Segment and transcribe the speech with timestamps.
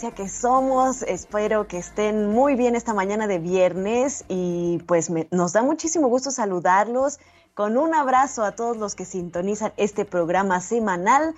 [0.00, 1.02] Bienvenidos a la ciencia que somos.
[1.02, 6.08] Espero que estén muy bien esta mañana de viernes y pues me- nos da muchísimo
[6.08, 7.18] gusto saludarlos
[7.54, 11.34] con un abrazo a todos los que sintonizan este programa semanal,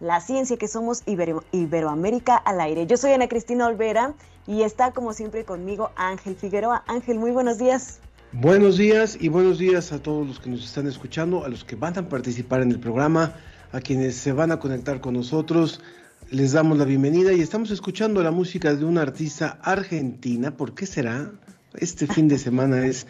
[0.00, 2.84] La ciencia que somos Ibero- Iberoamérica al aire.
[2.86, 4.12] Yo soy Ana Cristina Olvera
[4.46, 6.82] y está como siempre conmigo Ángel Figueroa.
[6.88, 8.00] Ángel, muy buenos días.
[8.32, 11.76] Buenos días y buenos días a todos los que nos están escuchando, a los que
[11.76, 13.34] van a participar en el programa,
[13.72, 15.80] a quienes se van a conectar con nosotros.
[16.30, 20.56] Les damos la bienvenida y estamos escuchando la música de una artista argentina.
[20.56, 21.30] ¿Por qué será?
[21.74, 23.06] Este fin de semana es,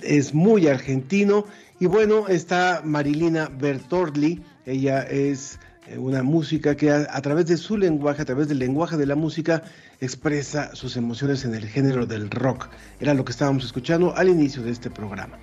[0.00, 1.44] es muy argentino.
[1.80, 4.42] Y bueno, está Marilina Bertorli.
[4.66, 8.58] Ella es eh, una música que a, a través de su lenguaje, a través del
[8.58, 9.62] lenguaje de la música,
[10.00, 12.68] expresa sus emociones en el género del rock.
[13.00, 15.38] Era lo que estábamos escuchando al inicio de este programa.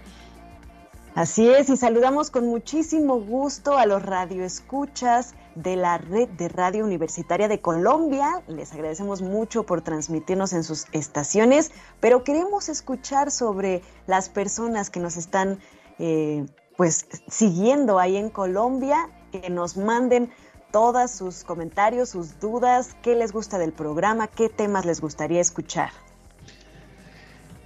[1.16, 6.84] Así es, y saludamos con muchísimo gusto a los radioescuchas de la red de radio
[6.84, 8.44] universitaria de Colombia.
[8.48, 15.00] Les agradecemos mucho por transmitirnos en sus estaciones, pero queremos escuchar sobre las personas que
[15.00, 15.60] nos están
[15.98, 16.46] eh,
[16.78, 20.30] pues siguiendo ahí en Colombia, que nos manden
[20.72, 25.92] todos sus comentarios, sus dudas, qué les gusta del programa, qué temas les gustaría escuchar.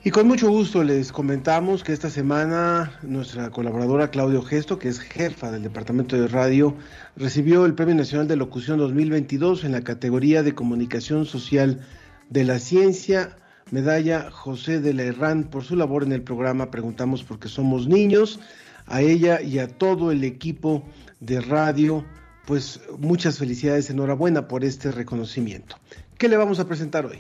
[0.02, 5.02] Y con mucho gusto les comentamos que esta semana nuestra colaboradora Claudio Gesto, que es
[5.02, 6.74] jefa del Departamento de Radio,
[7.18, 11.82] recibió el Premio Nacional de Locución 2022 en la categoría de Comunicación Social
[12.30, 13.36] de la Ciencia,
[13.72, 18.40] medalla José de la Herrán por su labor en el programa Preguntamos porque somos niños.
[18.86, 20.82] A ella y a todo el equipo
[21.20, 22.06] de radio,
[22.48, 25.76] pues muchas felicidades, enhorabuena por este reconocimiento.
[26.18, 27.20] ¿Qué le vamos a presentar hoy?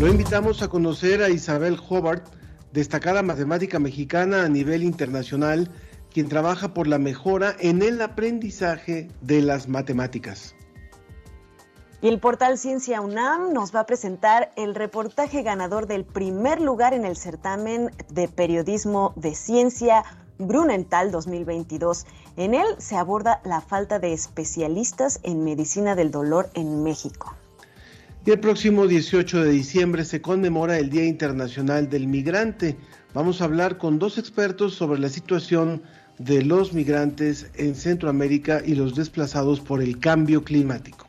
[0.00, 2.26] Lo invitamos a conocer a Isabel Hobart,
[2.72, 5.70] destacada matemática mexicana a nivel internacional,
[6.12, 10.56] quien trabaja por la mejora en el aprendizaje de las matemáticas.
[12.02, 16.92] Y el portal Ciencia UNAM nos va a presentar el reportaje ganador del primer lugar
[16.92, 20.02] en el certamen de periodismo de ciencia
[20.40, 22.04] Grunenthal 2022.
[22.36, 27.36] En él se aborda la falta de especialistas en medicina del dolor en México.
[28.26, 32.74] Y el próximo 18 de diciembre se conmemora el Día Internacional del Migrante.
[33.12, 35.82] Vamos a hablar con dos expertos sobre la situación
[36.18, 41.06] de los migrantes en Centroamérica y los desplazados por el cambio climático.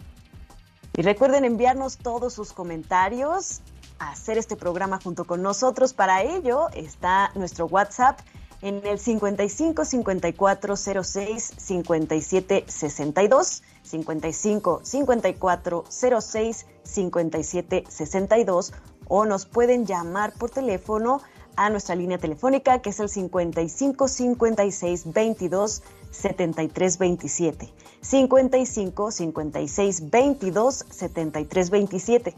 [0.98, 3.62] Y recuerden enviarnos todos sus comentarios,
[3.98, 5.94] hacer este programa junto con nosotros.
[5.94, 8.20] Para ello está nuestro WhatsApp
[8.62, 18.74] en el 55 54 06 57 62 55 54 06 57 62
[19.08, 21.22] o nos pueden llamar por teléfono
[21.56, 30.86] a nuestra línea telefónica que es el 55 56 22 73 27 55 56 22
[30.90, 32.36] 73 27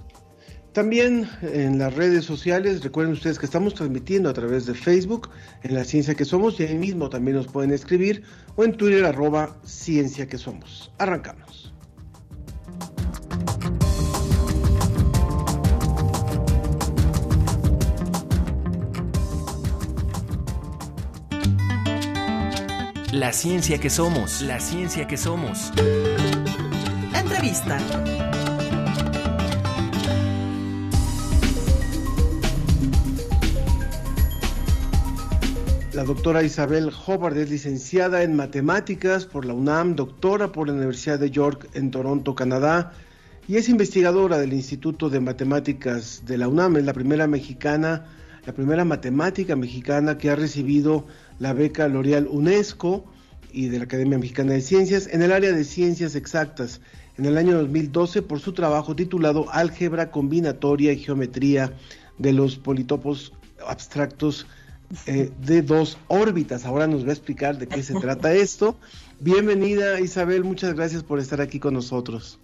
[0.78, 5.32] También en las redes sociales, recuerden ustedes que estamos transmitiendo a través de Facebook,
[5.64, 8.22] en la Ciencia que Somos, y ahí mismo también nos pueden escribir,
[8.56, 10.92] o en Twitter, arroba Ciencia que Somos.
[11.00, 11.74] Arrancamos.
[23.12, 24.44] La ciencia que somos.
[24.44, 25.72] La ciencia que somos.
[27.16, 27.80] Entrevista.
[35.98, 41.18] La doctora Isabel Hobart es licenciada en matemáticas por la UNAM, doctora por la Universidad
[41.18, 42.94] de York en Toronto, Canadá,
[43.48, 46.78] y es investigadora del Instituto de Matemáticas de la UNAM.
[46.78, 48.06] Es la primera mexicana,
[48.46, 51.08] la primera matemática mexicana que ha recibido
[51.40, 53.04] la beca L'Oreal UNESCO
[53.52, 56.80] y de la Academia Mexicana de Ciencias en el área de ciencias exactas.
[57.18, 61.74] en el año 2012 por su trabajo titulado Álgebra combinatoria y geometría
[62.20, 63.34] de los politopos
[63.68, 64.46] abstractos
[65.06, 66.66] eh, de dos órbitas.
[66.66, 68.78] Ahora nos va a explicar de qué se trata esto.
[69.20, 72.40] Bienvenida Isabel, muchas gracias por estar aquí con nosotros.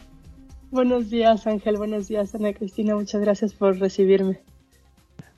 [0.71, 4.41] Buenos días Ángel, buenos días Ana Cristina, muchas gracias por recibirme.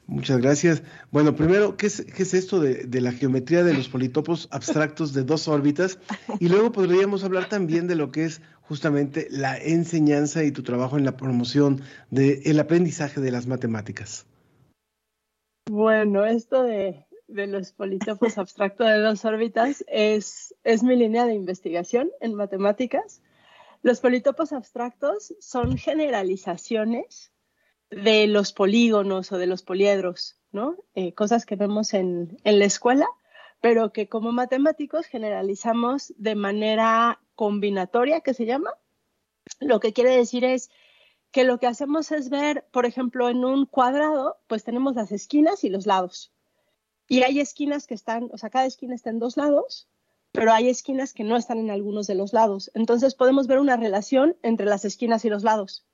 [0.07, 0.83] Muchas gracias.
[1.11, 1.99] Bueno, primero, ¿qué es,
[2.33, 5.97] esto de, de, la geometría de los politopos abstractos de dos órbitas?
[6.39, 10.97] Y luego podríamos hablar también de lo que es justamente la enseñanza y tu trabajo
[10.97, 11.81] en la promoción
[12.11, 14.27] del aprendizaje de las matemáticas.
[15.67, 21.33] Bueno, esto de, de los politopos abstractos de dos órbitas es, es mi línea de
[21.33, 23.21] investigación en matemáticas.
[23.81, 27.31] Los politopos abstractos son generalizaciones
[27.89, 30.75] de los polígonos o de los poliedros, ¿no?
[30.95, 33.07] Eh, cosas que vemos en, en la escuela,
[33.61, 38.71] pero que como matemáticos generalizamos de manera combinatoria, que se llama.
[39.59, 40.69] Lo que quiere decir es
[41.35, 45.65] que lo que hacemos es ver, por ejemplo, en un cuadrado, pues tenemos las esquinas
[45.65, 46.31] y los lados.
[47.09, 49.89] Y hay esquinas que están, o sea, cada esquina está en dos lados,
[50.31, 52.71] pero hay esquinas que no están en algunos de los lados.
[52.73, 55.85] Entonces podemos ver una relación entre las esquinas y los lados.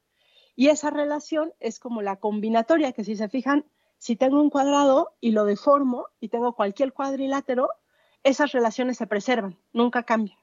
[0.55, 3.65] Y esa relación es como la combinatoria, que si se fijan,
[3.97, 7.67] si tengo un cuadrado y lo deformo y tengo cualquier cuadrilátero,
[8.23, 10.40] esas relaciones se preservan, nunca cambian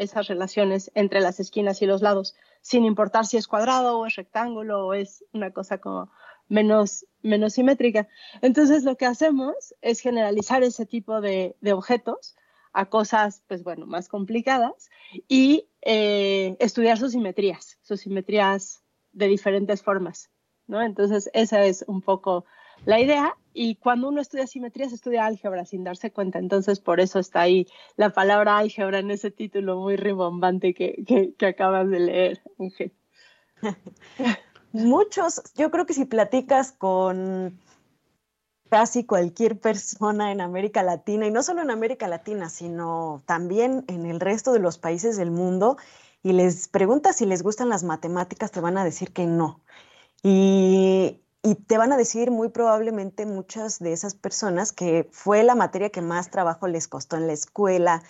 [0.00, 4.16] esas relaciones entre las esquinas y los lados, sin importar si es cuadrado o es
[4.16, 6.10] rectángulo o es una cosa como
[6.48, 8.08] menos, menos simétrica.
[8.40, 12.34] Entonces lo que hacemos es generalizar ese tipo de, objetos
[12.72, 14.90] a cosas, pues bueno, más complicadas
[15.28, 18.82] y eh, estudiar sus simetrías, sus simetrías
[19.12, 20.30] de diferentes formas,
[20.66, 20.80] ¿no?
[20.80, 22.44] Entonces esa es un poco
[22.84, 26.38] la idea y cuando uno estudia simetría se estudia álgebra sin darse cuenta.
[26.38, 27.66] Entonces por eso está ahí
[27.96, 32.42] la palabra álgebra en ese título muy ribombante que, que, acabas de leer,
[34.72, 37.58] Muchos, yo creo que si platicas con
[38.70, 44.06] casi cualquier persona en América Latina, y no solo en América Latina, sino también en
[44.06, 45.76] el resto de los países del mundo,
[46.22, 49.60] y les preguntas si les gustan las matemáticas, te van a decir que no.
[50.22, 55.54] Y y te van a decir muy probablemente muchas de esas personas que fue la
[55.54, 58.02] materia que más trabajo les costó en la escuela.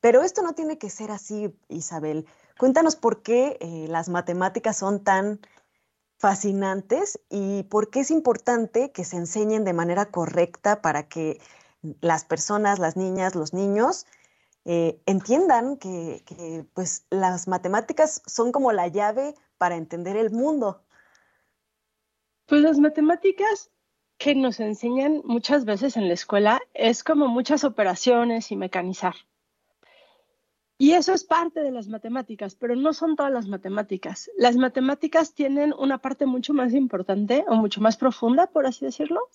[0.00, 2.26] Pero esto no tiene que ser así, Isabel.
[2.56, 5.40] Cuéntanos por qué eh, las matemáticas son tan
[6.18, 11.40] fascinantes y por qué es importante que se enseñen de manera correcta para que
[12.00, 14.06] las personas, las niñas, los niños,
[14.64, 20.84] eh, entiendan que, que pues, las matemáticas son como la llave para entender el mundo.
[22.48, 23.70] Pues las matemáticas
[24.16, 29.14] que nos enseñan muchas veces en la escuela es como muchas operaciones y mecanizar.
[30.78, 34.30] Y eso es parte de las matemáticas, pero no son todas las matemáticas.
[34.38, 39.28] Las matemáticas tienen una parte mucho más importante o mucho más profunda, por así decirlo,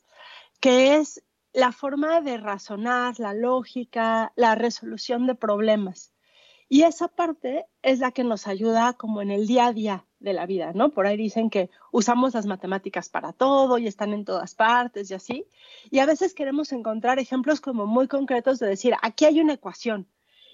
[0.59, 1.23] que es
[1.53, 6.15] la forma de razonar, la lógica, la resolución de problemas.
[6.67, 10.33] Y esa parte es la que nos ayuda como en el día a día de
[10.33, 10.89] la vida, ¿no?
[10.89, 15.13] Por ahí dicen que usamos las matemáticas para todo y están en todas partes y
[15.13, 15.45] así.
[15.91, 20.07] Y a veces queremos encontrar ejemplos como muy concretos de decir, aquí hay una ecuación.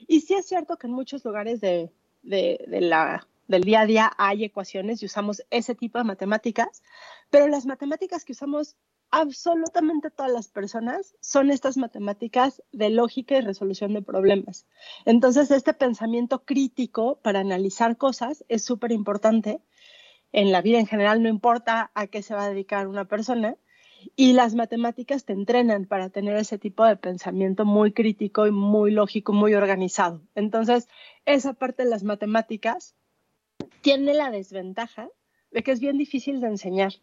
[0.07, 1.91] Y sí es cierto que en muchos lugares de,
[2.23, 6.81] la, del día a día hay ecuaciones y usamos ese tipo de matemáticas,
[7.29, 8.75] pero las matemáticas que usamos
[9.11, 14.65] absolutamente todas las personas son estas matemáticas de lógica y resolución de problemas.
[15.05, 19.61] Entonces, este pensamiento crítico para analizar cosas es súper importante.
[20.31, 23.57] En la vida en general no importa a qué se va a dedicar una persona
[24.15, 28.91] y las matemáticas te entrenan para tener ese tipo de pensamiento muy crítico y muy
[28.91, 30.21] lógico, muy organizado.
[30.35, 30.87] Entonces,
[31.25, 32.95] esa parte de las matemáticas
[33.81, 35.09] tiene la desventaja
[35.51, 36.93] de que es bien difícil de enseñar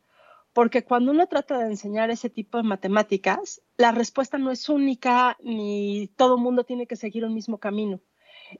[0.57, 5.37] porque cuando uno trata de enseñar ese tipo de matemáticas, la respuesta no es única
[5.43, 8.01] ni todo mundo tiene que seguir un mismo camino.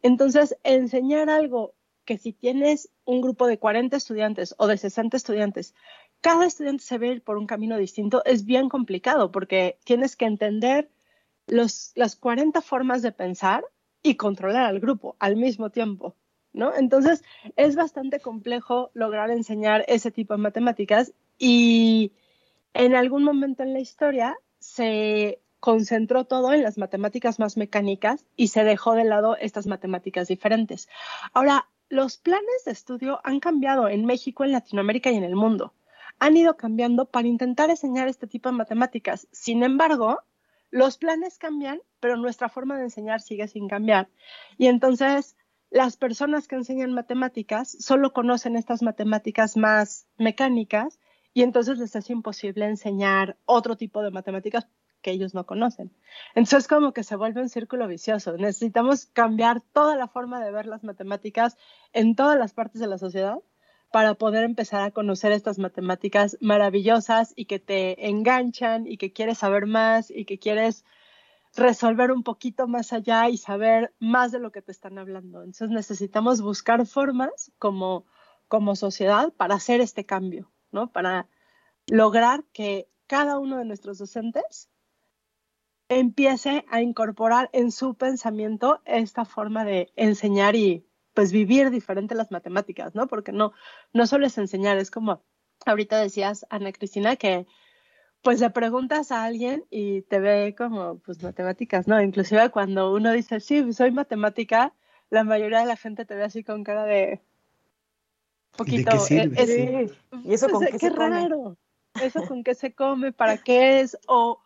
[0.03, 1.73] Entonces, enseñar algo
[2.05, 5.75] que si tienes un grupo de 40 estudiantes o de 60 estudiantes,
[6.21, 10.91] cada estudiante se ve por un camino distinto, es bien complicado porque tienes que entender
[11.47, 13.65] los, las 40 formas de pensar
[14.03, 16.15] y controlar al grupo al mismo tiempo.
[16.53, 16.75] ¿No?
[16.75, 17.25] Entonces,
[17.57, 22.13] es bastante complejo lograr enseñar ese tipo de matemáticas y
[22.75, 28.49] en algún momento en la historia se concentró todo en las matemáticas más mecánicas y
[28.49, 30.89] se dejó de lado estas matemáticas diferentes.
[31.33, 35.73] Ahora, los planes de estudio han cambiado en México, en Latinoamérica y en el mundo.
[36.19, 39.29] Han ido cambiando para intentar enseñar este tipo de matemáticas.
[39.33, 40.21] Sin embargo,
[40.71, 44.09] los planes cambian, pero nuestra forma de enseñar sigue sin cambiar.
[44.59, 45.37] Y entonces
[45.71, 50.99] las personas que enseñan matemáticas solo conocen estas matemáticas más mecánicas
[51.37, 54.67] y entonces les es imposible enseñar otro tipo de matemáticas
[55.03, 55.93] que ellos no conocen.
[56.35, 58.39] Entonces como que se vuelve un círculo vicioso.
[58.39, 61.59] Necesitamos cambiar toda la forma de ver las matemáticas
[61.93, 63.37] en todas las partes de la sociedad
[63.93, 69.37] para poder empezar a conocer estas matemáticas maravillosas y que te enganchan y que quieres
[69.37, 70.87] saber más y que quieres
[71.55, 75.41] resolver un poquito más allá y saber más de lo que te están hablando.
[75.41, 78.07] Entonces necesitamos buscar formas como,
[78.49, 80.51] como sociedad para hacer este cambio,
[80.93, 81.29] Para
[81.87, 84.69] lograr que cada uno de nuestros docentes
[85.89, 92.31] empiece a incorporar en su pensamiento esta forma de enseñar y pues vivir diferente las
[92.31, 93.07] matemáticas, ¿no?
[93.07, 93.53] Porque no,
[93.93, 95.23] no solo es enseñar, es como
[95.65, 97.47] ahorita decías, Ana Cristina, que
[98.23, 102.03] pues le preguntas a alguien y te ve como pues matemáticas, ¿no?
[102.03, 104.75] Inclusive cuando uno dice, sí, soy matemática,
[105.11, 107.23] la mayoría de la gente te ve así con cara de
[108.57, 108.91] poquito.
[108.91, 109.43] ¿De qué sirve?
[109.43, 109.91] eh, eh,
[110.25, 111.11] ¿Y eso con qué qué se come?
[111.29, 111.57] raro.
[112.01, 114.41] Eso con qué se come, para qué es, o,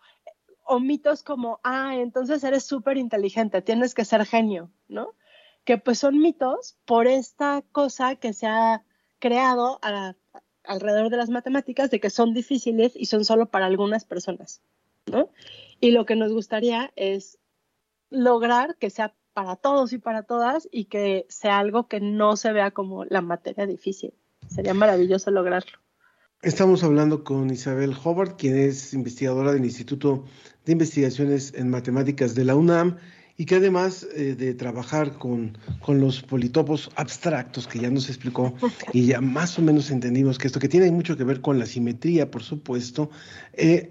[0.64, 5.14] o mitos como, ah, entonces eres súper inteligente, tienes que ser genio, ¿no?
[5.64, 8.82] Que pues son mitos por esta cosa que se ha
[9.18, 10.14] creado a-
[10.64, 14.62] alrededor de las matemáticas de que son difíciles y son solo para algunas personas,
[15.06, 15.30] ¿no?
[15.80, 17.38] Y lo que nos gustaría es
[18.10, 22.52] lograr que sea para todos y para todas y que sea algo que no se
[22.52, 24.14] vea como la materia difícil.
[24.48, 25.78] Sería maravilloso lograrlo.
[26.42, 30.24] Estamos hablando con Isabel Hobart, quien es investigadora del Instituto
[30.64, 32.96] de Investigaciones en Matemáticas de la UNAM
[33.40, 38.54] y que además eh, de trabajar con, con los politopos abstractos, que ya nos explicó
[38.92, 41.64] y ya más o menos entendimos que esto que tiene mucho que ver con la
[41.64, 43.10] simetría, por supuesto,
[43.54, 43.90] eh,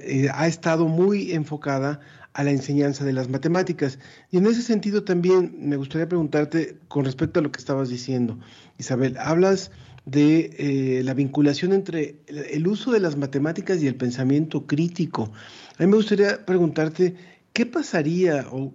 [0.00, 2.00] eh, ha estado muy enfocada
[2.34, 3.98] a la enseñanza de las matemáticas.
[4.30, 8.38] Y en ese sentido también me gustaría preguntarte con respecto a lo que estabas diciendo,
[8.78, 9.70] Isabel, hablas
[10.04, 15.32] de eh, la vinculación entre el, uso de las matemáticas y el pensamiento crítico.
[15.78, 17.14] A mí me gustaría preguntarte,
[17.52, 18.74] ¿qué pasaría o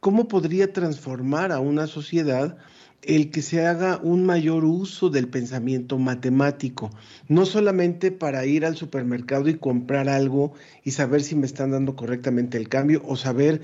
[0.00, 2.58] cómo podría transformar a una sociedad
[3.06, 6.90] el que se haga un mayor uso del pensamiento matemático?
[7.28, 11.96] No solamente para ir al supermercado y comprar algo y saber si me están dando
[11.96, 13.60] correctamente el cambio o saber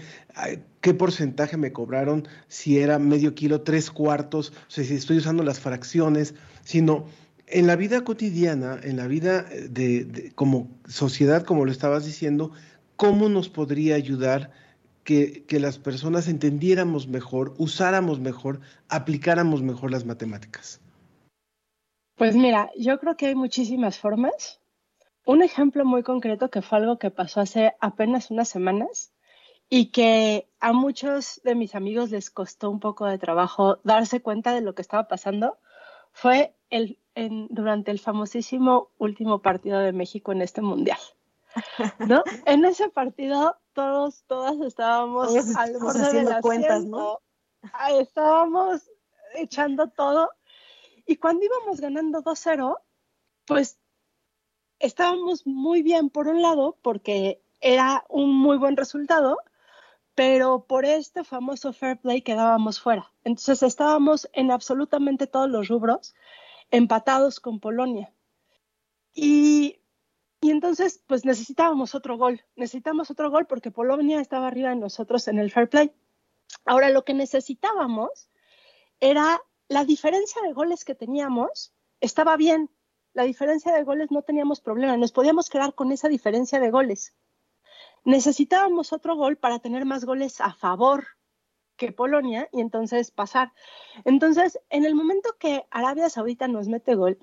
[0.81, 5.43] qué porcentaje me cobraron, si era medio kilo, tres cuartos, o sea, si estoy usando
[5.43, 7.07] las fracciones, sino
[7.47, 12.05] en la vida cotidiana, en la vida eh, de, de- como sociedad, como lo estabas
[12.05, 12.53] diciendo,
[12.97, 14.53] ¿cómo nos podría ayudar
[15.11, 20.81] que, las personas entendiéramos mejor, usáramos mejor, aplicáramos mejor las matemáticas?
[22.17, 24.61] Pues mira, yo creo que hay muchísimas formas.
[25.27, 29.13] Un ejemplo muy concreto que fue algo que pasó hace apenas unas semanas
[29.69, 34.55] y que a muchos de mis amigos les costó un poco de trabajo darse cuenta
[34.55, 35.59] de lo que estaba pasando
[36.13, 40.99] fue el, en- durante el famosísimo último partido de México en este mundial.
[42.07, 42.23] ¿No?
[42.47, 47.21] En ese partido todos, todas estábamos Todos al borde haciendo del cuentas, ¿no?
[47.73, 48.91] ah, estábamos
[49.35, 50.31] echando todo
[51.07, 52.79] y cuando íbamos ganando 2-0,
[53.45, 53.79] pues
[54.79, 59.39] estábamos muy bien por un lado porque era un muy buen resultado,
[60.15, 63.13] pero por este famoso fair play quedábamos fuera.
[63.25, 66.15] Entonces estábamos en absolutamente todos los rubros
[66.71, 68.13] empatados con Polonia.
[69.13, 69.80] Y,
[70.41, 75.29] y entonces pues necesitábamos otro gol, necesitamos otro gol porque Polonia estaba arriba de nosotros
[75.29, 75.93] en el fair play.
[76.65, 78.31] Ahora lo que necesitábamos
[79.01, 82.71] era la diferencia de goles que teníamos, estaba bien,
[83.13, 87.15] la diferencia de goles no teníamos problema, nos podíamos quedar con esa diferencia de goles.
[88.05, 91.07] Necesitábamos otro gol para tener más goles a favor
[91.77, 93.53] que Polonia y entonces pasar.
[94.05, 97.19] Entonces, en el momento que Arabia Saudita nos mete gol,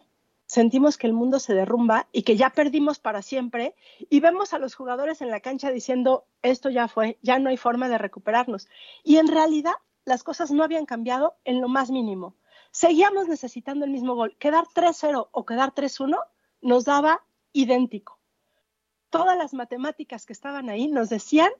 [0.48, 3.76] sentimos que el mundo se derrumba y que ya perdimos para siempre
[4.10, 7.58] y vemos a los jugadores en la cancha diciendo, esto ya fue, ya no hay
[7.58, 8.68] forma de recuperarnos.
[9.04, 9.76] Y en realidad
[10.06, 12.36] las cosas no habían cambiado en lo más mínimo.
[12.72, 14.36] Seguíamos necesitando el mismo gol.
[14.38, 16.18] Quedar 3-0 o quedar 3-1
[16.62, 18.18] nos daba idéntico.
[19.10, 21.52] Todas las matemáticas que estaban ahí nos decían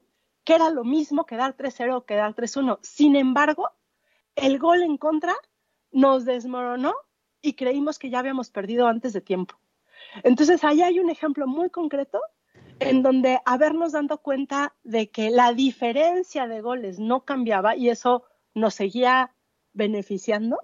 [0.44, 2.78] que era lo mismo quedar 3-0 o quedar 3-1.
[2.82, 3.70] Sin embargo,
[4.34, 5.34] el gol en contra
[5.90, 6.94] nos desmoronó
[7.42, 9.58] y creímos que ya habíamos perdido antes de tiempo.
[10.22, 12.20] Entonces, ahí hay un ejemplo muy concreto
[12.80, 18.24] en donde habernos dado cuenta de que la diferencia de goles no cambiaba y eso
[18.54, 19.32] nos seguía
[19.72, 20.58] beneficiando,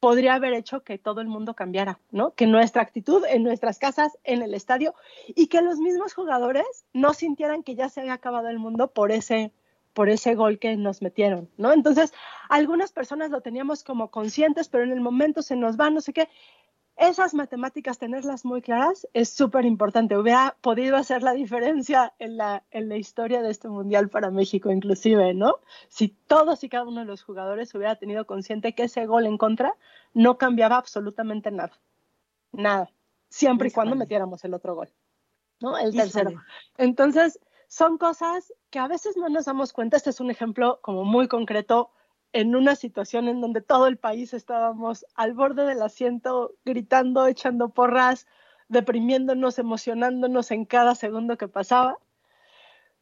[0.00, 2.34] podría haber hecho que todo el mundo cambiara, ¿no?
[2.34, 4.94] Que nuestra actitud en nuestras casas, en el estadio
[5.26, 9.10] y que los mismos jugadores no sintieran que ya se había acabado el mundo por
[9.10, 9.52] ese
[9.98, 11.72] por ese gol que nos metieron, ¿no?
[11.72, 12.14] Entonces,
[12.48, 16.12] algunas personas lo teníamos como conscientes, pero en el momento se nos va, no sé
[16.12, 16.28] qué.
[16.96, 20.16] Esas matemáticas, tenerlas muy claras, es súper importante.
[20.16, 24.70] Hubiera podido hacer la diferencia en la, en la historia de este mundial para México,
[24.70, 25.56] inclusive, ¿no?
[25.88, 29.36] Si todos y cada uno de los jugadores hubiera tenido consciente que ese gol en
[29.36, 29.74] contra
[30.14, 31.72] no cambiaba absolutamente nada.
[32.52, 32.88] Nada.
[33.30, 34.90] Siempre y cuando metiéramos el otro gol,
[35.60, 35.76] ¿no?
[35.76, 36.40] El tercero.
[36.76, 39.96] Entonces, son cosas que a veces no nos damos cuenta.
[39.96, 41.90] Este es un ejemplo como muy concreto
[42.32, 47.68] en una situación en donde todo el país estábamos al borde del asiento, gritando, echando
[47.68, 48.26] porras,
[48.68, 51.98] deprimiéndonos, emocionándonos en cada segundo que pasaba.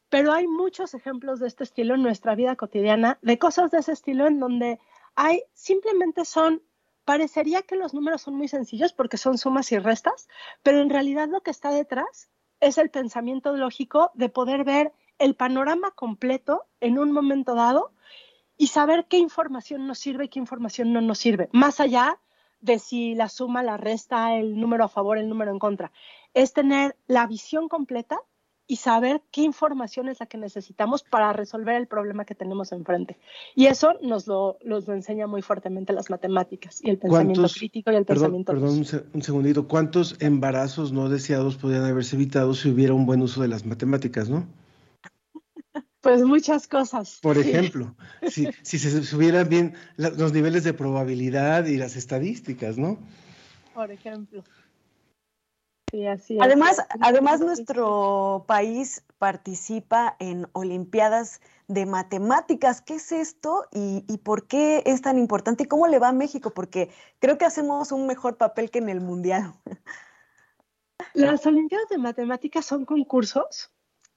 [0.09, 3.93] Pero hay muchos ejemplos de este estilo en nuestra vida cotidiana, de cosas de ese
[3.93, 4.79] estilo en donde
[5.53, 6.61] simplemente son,
[7.03, 10.27] parecería que los números son muy sencillos porque son sumas y restas,
[10.61, 12.29] pero en realidad lo que está detrás
[12.59, 17.91] es el pensamiento lógico de poder ver el panorama completo en un momento dado
[18.57, 22.19] y saber qué información nos sirve y qué información no nos sirve, más allá
[22.59, 25.91] de si la suma, la resta, el número a favor, el número en contra.
[26.33, 28.19] Es tener la visión completa
[28.67, 33.17] y saber qué información es la que necesitamos para resolver el problema que tenemos enfrente.
[33.55, 37.91] Y eso nos lo, nos lo enseña muy fuertemente las matemáticas y el pensamiento crítico
[37.91, 38.53] y el perdón, pensamiento.
[38.53, 39.67] Perdón, un segundito.
[39.67, 44.29] ¿Cuántos embarazos no deseados podrían haberse evitado si hubiera un buen uso de las matemáticas,
[44.29, 44.47] no?
[45.99, 47.19] Pues muchas cosas.
[47.21, 47.93] Por ejemplo,
[48.29, 52.97] si, si se subieran bien los niveles de probabilidad y las estadísticas, ¿no?
[53.73, 54.43] Por ejemplo.
[55.91, 62.81] Sí, así además, además nuestro país participa en Olimpiadas de Matemáticas.
[62.81, 65.63] ¿Qué es esto y, y, por qué es tan importante?
[65.63, 66.51] ¿Y cómo le va a México?
[66.53, 66.89] Porque
[67.19, 69.53] creo que hacemos un mejor papel que en el Mundial.
[71.13, 73.71] Las Olimpiadas de Matemáticas son concursos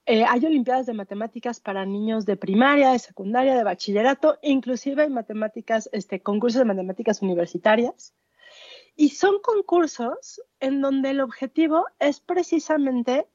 [0.07, 5.11] eh, hay Olimpiadas de Matemáticas para niños de primaria, de secundaria, de bachillerato, inclusive hay
[5.11, 8.12] matemáticas, este, concursos de matemáticas universitarias.
[8.97, 13.26] Y son concursos en donde el objetivo es precisamente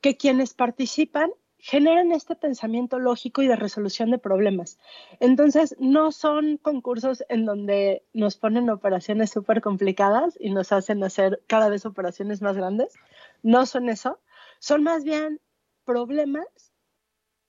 [0.00, 4.78] que quienes participan generen este pensamiento lógico y de resolución de problemas.
[5.18, 11.42] Entonces, no son concursos en donde nos ponen operaciones súper complicadas y nos hacen hacer
[11.48, 12.94] cada vez operaciones más grandes.
[13.42, 14.20] No son eso.
[14.60, 15.40] Son más bien
[15.84, 16.46] problemas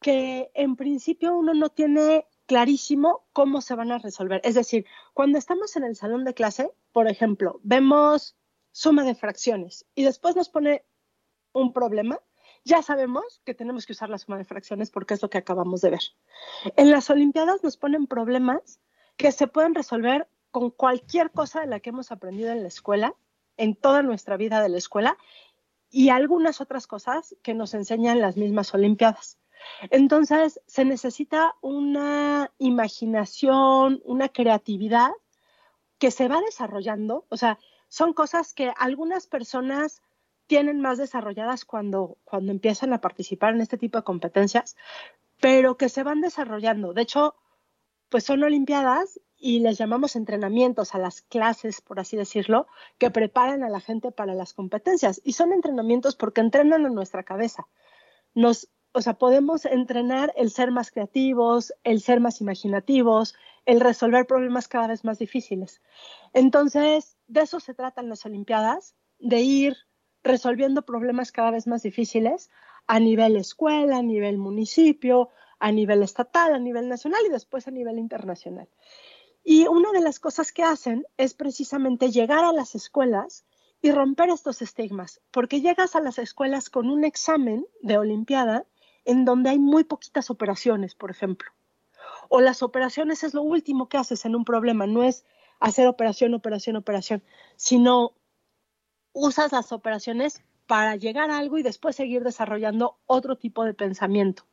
[0.02, 4.42] que en principio uno no tiene clarísimo cómo se van a resolver.
[4.44, 8.36] Es decir, cuando estamos en el salón de clase, por ejemplo, vemos
[8.72, 10.84] suma de fracciones y después nos pone
[11.54, 12.20] un problema,
[12.66, 15.82] ya sabemos que tenemos que usar la suma de fracciones porque es lo que acabamos
[15.82, 16.02] de ver.
[16.76, 18.80] En las Olimpiadas nos ponen problemas
[19.16, 23.14] que se pueden resolver con cualquier cosa de la que hemos aprendido en la escuela,
[23.58, 25.20] en toda nuestra vida de la escuela,
[25.92, 29.39] y algunas otras cosas que nos enseñan las mismas Olimpiadas.
[29.90, 35.12] Entonces, se necesita una imaginación, una creatividad
[35.98, 37.26] que se va desarrollando.
[37.30, 40.02] O sea, son cosas que algunas personas
[40.48, 44.76] tienen más desarrolladas cuando, cuando empiezan a participar en este tipo de competencias,
[45.40, 46.94] pero que se van desarrollando.
[46.94, 47.36] De hecho,
[48.10, 52.68] pues son Olimpiadas y les llamamos entrenamientos a las clases, por así decirlo,
[52.98, 55.22] que preparan a la gente para las competencias.
[55.24, 57.68] Y son entrenamientos porque entrenan a nuestra cabeza.
[58.34, 64.26] Nos, o sea, podemos entrenar el ser más creativos, el ser más imaginativos, el resolver
[64.26, 65.82] problemas cada vez más difíciles.
[66.34, 69.78] Entonces, de eso se tratan las Olimpiadas, de ir
[70.24, 72.50] resolviendo problemas cada vez más difíciles
[72.88, 77.72] a nivel escuela, a nivel municipio, a nivel estatal, a nivel nacional y después a
[77.72, 78.68] nivel internacional.
[79.44, 83.46] Y una de las cosas que hacen es precisamente llegar a las escuelas
[83.82, 88.66] y romper estos estigmas, porque llegas a las escuelas con un examen de Olimpiada
[89.10, 91.50] en donde hay muy poquitas operaciones, por ejemplo.
[92.30, 95.26] O las operaciones es lo último que haces en un problema, no es
[95.60, 97.24] hacer operación, operación, operación,
[97.56, 98.14] sino
[99.12, 104.44] usas las operaciones para llegar a algo y después seguir desarrollando otro tipo de pensamiento.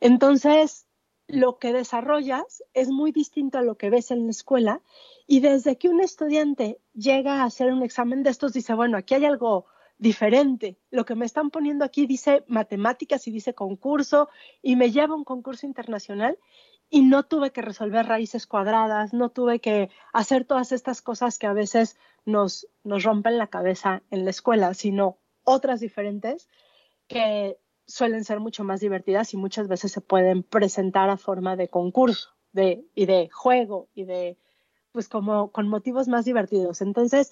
[0.00, 0.86] Entonces,
[1.26, 4.80] lo que desarrollas es muy distinto a lo que ves en la escuela
[5.26, 9.12] y desde que un estudiante llega a hacer un examen de estos dice, bueno, aquí
[9.16, 9.66] hay algo
[10.02, 10.76] diferente.
[10.90, 14.28] Lo que me están poniendo aquí dice matemáticas y dice concurso
[14.60, 16.38] y me lleva a un concurso internacional
[16.90, 21.46] y no tuve que resolver raíces cuadradas, no tuve que hacer todas estas cosas que
[21.46, 26.48] a veces nos, nos rompen la cabeza en la escuela, sino otras diferentes
[27.06, 31.68] que suelen ser mucho más divertidas y muchas veces se pueden presentar a forma de
[31.68, 34.36] concurso de, y de juego y de,
[34.90, 36.82] pues como con motivos más divertidos.
[36.82, 37.30] Entonces,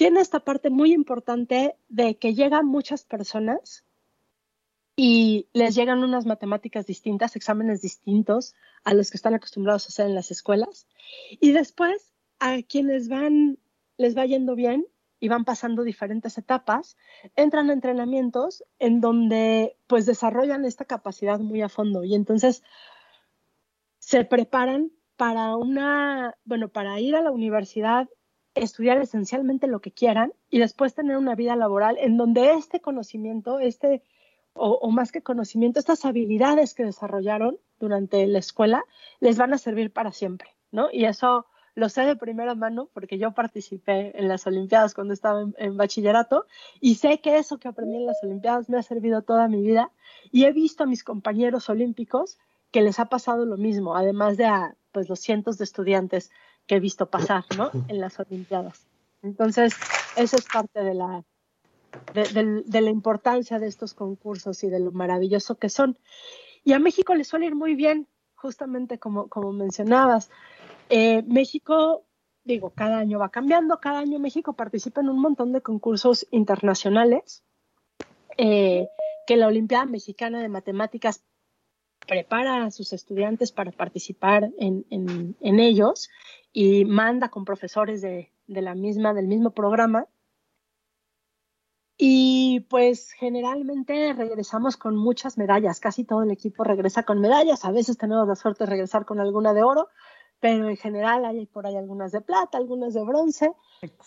[0.00, 3.84] tiene esta parte muy importante de que llegan muchas personas
[4.96, 10.06] y les llegan unas matemáticas distintas, exámenes distintos a los que están acostumbrados a hacer
[10.06, 10.86] en las escuelas.
[11.38, 13.58] Y después, a quienes van,
[13.98, 14.86] les va yendo bien
[15.20, 16.96] y van pasando diferentes etapas,
[17.36, 22.62] entran a entrenamientos en donde pues desarrollan esta capacidad muy a fondo y entonces
[23.98, 28.08] se preparan para una, bueno, para ir a la universidad,
[28.54, 33.58] estudiar esencialmente lo que quieran y después tener una vida laboral en donde este conocimiento,
[33.58, 34.02] este,
[34.52, 38.84] o, más que conocimiento, estas habilidades que desarrollaron durante la escuela
[39.20, 40.88] les van a servir para siempre, ¿no?
[40.92, 45.46] Y eso lo sé de primera mano porque yo participé en las Olimpiadas cuando estaba
[45.56, 46.46] en, bachillerato
[46.80, 49.92] y sé que eso que aprendí en las Olimpiadas me ha servido toda mi vida
[50.32, 52.38] y he visto a mis compañeros olímpicos
[52.72, 56.30] que les ha pasado lo mismo, además de a pues, los cientos de estudiantes
[56.70, 57.72] que he visto pasar ¿no?
[57.88, 58.86] en las Olimpiadas.
[59.22, 59.74] Entonces,
[60.14, 61.24] eso es parte de la,
[62.14, 65.98] de, de la importancia de estos concursos y de lo maravilloso que son.
[66.62, 68.06] Y a México le suele ir muy bien,
[68.36, 70.30] justamente como, como mencionabas.
[70.90, 72.04] Eh, México,
[72.44, 77.42] digo, cada año va cambiando, cada año México participa en un montón de concursos internacionales
[78.38, 78.86] eh,
[79.26, 81.24] que la Olimpiada Mexicana de Matemáticas
[82.10, 86.10] prepara a sus estudiantes para participar en, ellos
[86.52, 90.08] y manda con profesores de, de, la misma, del mismo programa.
[91.96, 97.70] Y pues generalmente regresamos con muchas medallas, casi todo el equipo regresa con medallas, a
[97.70, 99.86] veces tenemos la suerte de regresar con alguna de oro,
[100.40, 103.52] pero en general hay por ahí algunas de plata, algunas de bronce,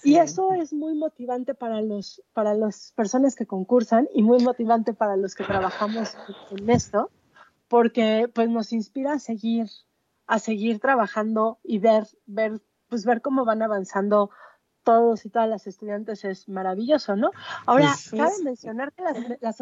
[0.04, 4.94] y eso es muy motivante para los para las personas que concursan y muy motivante
[4.94, 6.18] para los que trabajamos
[6.52, 7.10] en esto,
[7.67, 9.67] porque pues nos inspira a seguir
[10.28, 14.30] a seguir trabajando y ver ver pues ver cómo van avanzando
[14.84, 17.32] todos y todas las estudiantes es maravilloso, ¿no?
[17.65, 19.60] Ahora, cabe mencionar que las,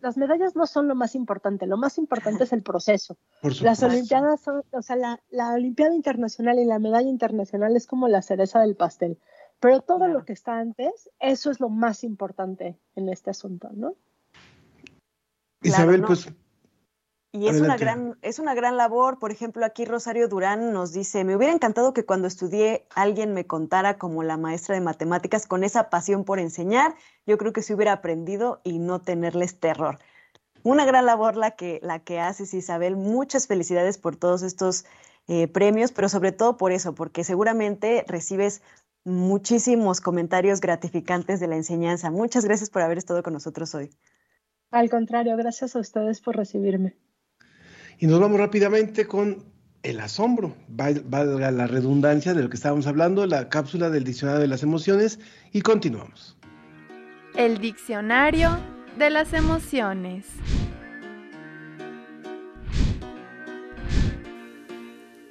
[0.00, 3.16] las, medallas no son lo más importante, lo más importante es el proceso.
[3.62, 8.06] las Olimpiadas son, o sea, la, la, Olimpiada Internacional y la medalla internacional es como
[8.08, 9.18] la cereza del pastel,
[9.58, 13.94] pero todo lo que está antes, eso es lo más importante en este asunto, ¿no?
[15.62, 16.28] Isabel, pues
[17.32, 19.20] y es una, gran, es una gran labor.
[19.20, 23.46] Por ejemplo, aquí Rosario Durán nos dice, me hubiera encantado que cuando estudié alguien me
[23.46, 26.96] contara como la maestra de matemáticas con esa pasión por enseñar.
[27.26, 29.98] Yo creo que se hubiera aprendido y no tenerles terror.
[30.64, 32.96] Una gran labor la que, la que haces, Isabel.
[32.96, 34.84] Muchas felicidades por todos estos
[35.28, 38.60] eh, premios, pero sobre todo por eso, porque seguramente recibes
[39.04, 42.10] muchísimos comentarios gratificantes de la enseñanza.
[42.10, 43.90] Muchas gracias por haber estado con nosotros hoy.
[44.72, 46.96] Al contrario, gracias a ustedes por recibirme.
[48.00, 49.44] Y nos vamos rápidamente con
[49.82, 54.48] el asombro, valga la redundancia de lo que estábamos hablando, la cápsula del diccionario de
[54.48, 55.20] las emociones
[55.52, 56.34] y continuamos.
[57.36, 58.58] El diccionario
[58.98, 60.24] de las emociones.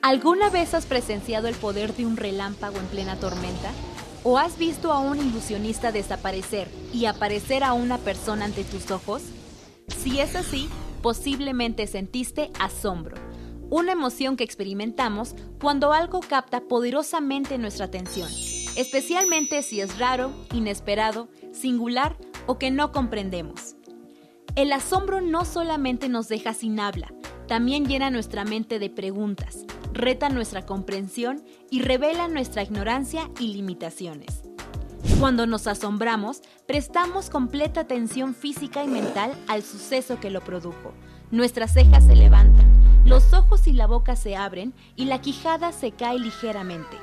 [0.04, 3.72] ¿Alguna vez has presenciado el poder de un relámpago en plena tormenta?
[4.24, 9.24] ¿O has visto a un ilusionista desaparecer y aparecer a una persona ante tus ojos?
[9.88, 10.70] Si es así,
[11.02, 13.18] posiblemente sentiste asombro,
[13.70, 18.30] una emoción que experimentamos cuando algo capta poderosamente nuestra atención,
[18.76, 23.76] especialmente si es raro, inesperado, singular o que no comprendemos.
[24.56, 27.14] El asombro no solamente nos deja sin habla,
[27.48, 34.49] también llena nuestra mente de preguntas, reta nuestra comprensión y revela nuestra ignorancia y limitaciones.
[35.20, 40.94] Cuando nos asombramos, prestamos completa atención física y mental al suceso que lo produjo.
[41.32, 42.66] Nuestras cejas se levantan,
[43.06, 46.98] los ojos y la boca se abren y la quijada se cae ligeramente.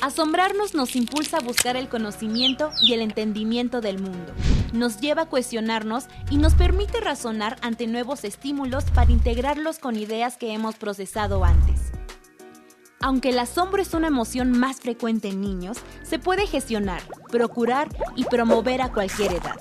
[0.00, 4.32] Asombrarnos nos impulsa a buscar el conocimiento y el entendimiento del mundo.
[4.72, 10.36] Nos lleva a cuestionarnos y nos permite razonar ante nuevos estímulos para integrarlos con ideas
[10.36, 11.77] que hemos procesado antes.
[13.00, 18.24] Aunque el asombro es una emoción más frecuente en niños, se puede gestionar, procurar y
[18.24, 19.56] promover a cualquier edad.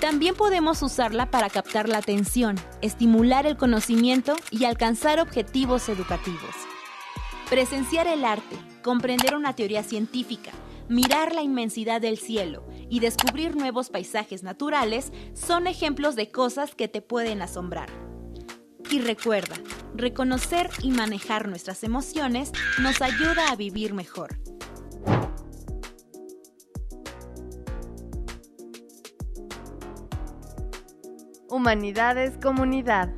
[0.00, 6.54] También podemos usarla para captar la atención, estimular el conocimiento y alcanzar objetivos educativos.
[7.48, 10.50] Presenciar el arte, comprender una teoría científica,
[10.90, 16.88] mirar la inmensidad del cielo y descubrir nuevos paisajes naturales son ejemplos de cosas que
[16.88, 17.88] te pueden asombrar.
[18.90, 19.56] Y recuerda,
[19.94, 24.36] reconocer y manejar nuestras emociones nos ayuda a vivir mejor.
[31.48, 33.10] Humanidades Comunidad.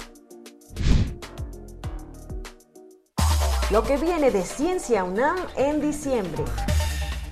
[3.70, 6.44] Lo que viene de Ciencia UNAM en diciembre.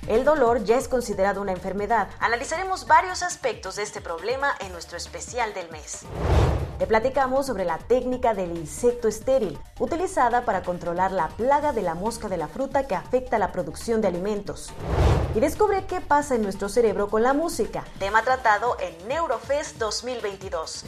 [0.07, 2.09] El dolor ya es considerado una enfermedad.
[2.19, 6.05] Analizaremos varios aspectos de este problema en nuestro especial del mes.
[6.77, 11.95] Te platicamos sobre la técnica del insecto estéril, utilizada para controlar la plaga de la
[11.95, 14.71] mosca de la fruta que afecta la producción de alimentos.
[15.35, 20.83] Y descubre qué pasa en nuestro cerebro con la música, tema tratado en Neurofest 2022.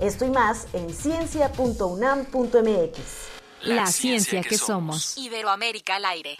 [0.00, 2.98] Esto y más en ciencia.unam.mx.
[3.62, 5.16] La, ciencia, que, somos.
[5.16, 6.36] Iberoamérica al aire.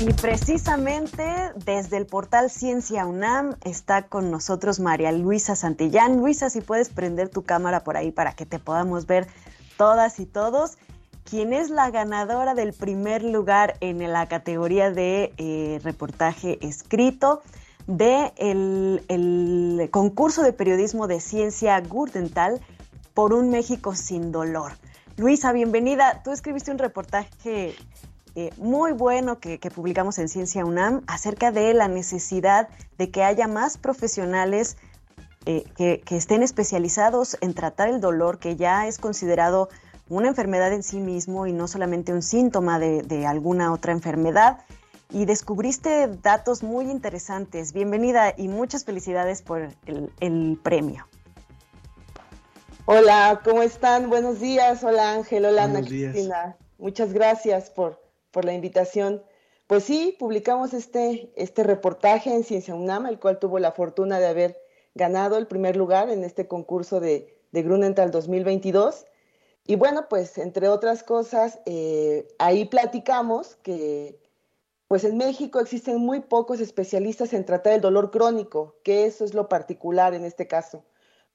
[0.00, 1.24] Y precisamente
[1.64, 6.18] desde el portal Ciencia UNAM está con nosotros María Luisa Santillán.
[6.18, 9.26] Luisa, si puedes prender tu cámara por ahí para que te podamos ver
[9.78, 10.76] todas y todos.
[11.24, 17.42] ¿Quién es la ganadora del primer lugar en la categoría de eh, reportaje escrito
[17.86, 22.60] del de el concurso de periodismo de ciencia Gurdental
[23.14, 24.72] por un México sin dolor.
[25.16, 26.20] Luisa, bienvenida.
[26.22, 27.74] Tú escribiste un reportaje
[28.38, 32.68] eh, muy bueno que, publicamos en Ciencia UNAM acerca de la necesidad
[32.98, 34.76] de que haya más profesionales
[35.46, 39.70] eh, que, estén especializados en tratar el dolor, que ya es considerado
[40.10, 44.58] una enfermedad en sí mismo y no solamente un síntoma de, alguna otra enfermedad.
[45.10, 47.72] Y descubriste datos muy interesantes.
[47.72, 51.06] Bienvenida y muchas felicidades por el, el premio.
[52.84, 54.10] Hola, ¿cómo están?
[54.10, 54.84] Buenos días.
[54.84, 56.56] Hola Ángel, hola Ana Cristina.
[56.78, 58.05] Muchas gracias por,
[58.36, 59.22] por la invitación.
[59.66, 64.26] Pues sí, publicamos este, este reportaje en Ciencia UNAM, el cual tuvo la fortuna de
[64.26, 64.60] haber
[64.94, 69.06] ganado el primer lugar en este concurso de, de Grunenthal 2022.
[69.64, 74.20] Y bueno, pues entre otras cosas, eh, ahí platicamos que
[74.86, 79.32] pues en México existen muy pocos especialistas en tratar el dolor crónico, que eso es
[79.32, 80.84] lo particular en este caso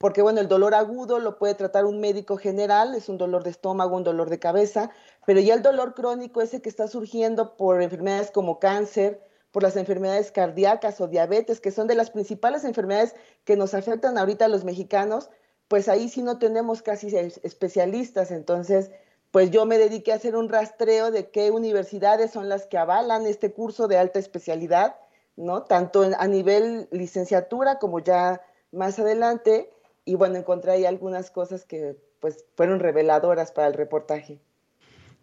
[0.01, 3.51] porque bueno, el dolor agudo lo puede tratar un médico general, es un dolor de
[3.51, 4.89] estómago, un dolor de cabeza,
[5.27, 9.75] pero ya el dolor crónico, ese que está surgiendo por enfermedades como cáncer, por las
[9.75, 14.47] enfermedades cardíacas o diabetes, que son de las principales enfermedades que nos afectan ahorita a
[14.47, 15.29] los mexicanos,
[15.67, 18.31] pues ahí sí no tenemos casi especialistas.
[18.31, 18.89] Entonces,
[19.29, 23.27] pues yo me dediqué a hacer un rastreo de qué universidades son las que avalan
[23.27, 24.95] este curso de alta especialidad,
[25.35, 25.63] ¿no?
[25.63, 29.71] Tanto a nivel licenciatura como ya más adelante
[30.05, 34.39] y bueno, encontré ahí algunas cosas que pues fueron reveladoras para el reportaje.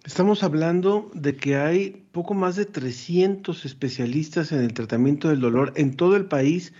[0.04, 5.72] Estamos hablando de que hay poco más de 300 especialistas en el tratamiento del dolor
[5.76, 6.72] en todo el país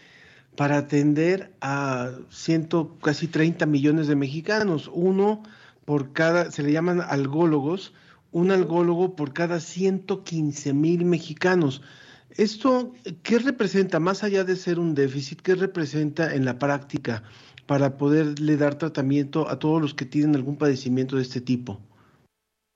[0.56, 4.90] para atender a ciento, casi 30 millones de mexicanos.
[4.92, 5.42] Uno
[5.84, 7.92] por cada, se le llaman algólogos,
[8.30, 11.82] un algólogo por cada 115 mil mexicanos.
[12.30, 17.22] ¿Esto qué representa, más allá de ser un déficit, qué representa en la práctica?
[17.68, 21.78] Para poderle dar tratamiento a todos los que tienen algún padecimiento de este tipo.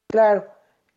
[0.07, 0.47] Claro,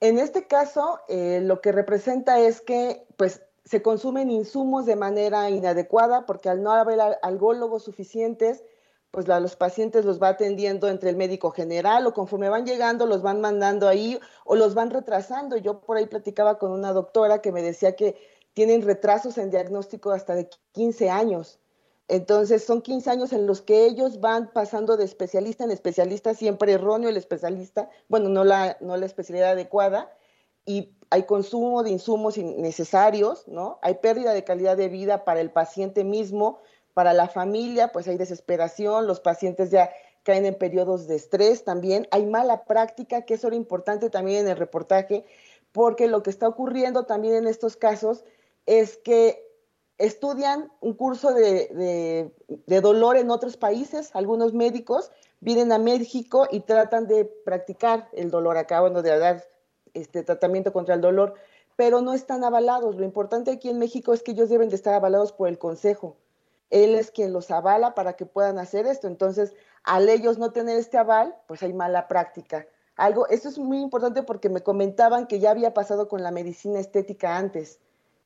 [0.02, 5.50] en este caso eh, lo que representa es que pues se consumen insumos de manera
[5.50, 8.66] inadecuada porque al no haber algólogos suficientes,
[9.12, 13.06] pues a los pacientes los va atendiendo entre el médico general o conforme van llegando
[13.06, 15.56] los van mandando ahí o los van retrasando.
[15.56, 18.18] Yo por ahí platicaba con una doctora que me decía que
[18.54, 21.60] tienen retrasos en diagnóstico hasta de 15 años.
[22.08, 26.74] Entonces son 15 años en los que ellos van pasando de especialista en especialista, siempre
[26.74, 30.12] erróneo el especialista, bueno, no la, no la especialidad adecuada,
[30.65, 33.80] y hay consumo de insumos innecesarios, ¿no?
[33.82, 36.60] Hay pérdida de calidad de vida para el paciente mismo,
[36.94, 39.91] para la familia, pues hay desesperación, los pacientes ya
[40.24, 44.48] caen en periodos de estrés también, hay mala práctica, que eso era importante también en
[44.48, 45.26] el reportaje,
[45.72, 48.24] porque lo que está ocurriendo también en estos casos
[48.65, 49.45] es que
[49.98, 52.32] estudian un curso de,
[52.68, 58.58] dolor en otros países, algunos médicos vienen a México y tratan de practicar el dolor
[58.58, 59.44] acá, bueno, de dar
[59.94, 61.36] este tratamiento contra el dolor,
[61.76, 62.96] pero no están avalados.
[62.96, 66.18] Lo importante aquí en México es que ellos deben de estar avalados por el Consejo.
[66.70, 69.08] Él es quien los avala para que puedan hacer esto.
[69.08, 69.54] Entonces,
[69.84, 72.66] al ellos no tener este aval, pues hay mala práctica.
[72.96, 76.80] Algo, esto es muy importante porque me comentaban que ya había pasado con la medicina
[76.80, 77.80] estética antes.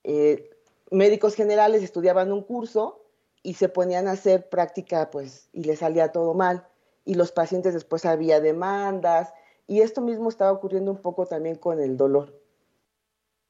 [0.04, 0.50] Eh,
[0.91, 3.04] médicos generales estudiaban un curso
[3.43, 6.67] y se ponían a hacer práctica, pues, y les salía todo mal.
[7.06, 9.34] Y los pacientes después había demandas.
[9.67, 12.34] Y esto mismo estaba ocurriendo un poco también con el dolor.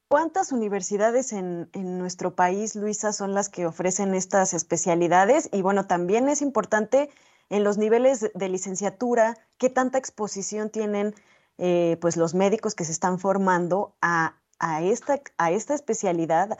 [0.10, 5.49] ¿Cuántas universidades en, en, nuestro país, Luisa, son las que ofrecen estas especialidades?
[5.52, 7.10] Y bueno, también es importante
[7.49, 11.13] en los niveles de licenciatura, qué tanta exposición tienen
[11.58, 16.58] eh, pues los médicos que se están formando a, a, esta, a esta especialidad,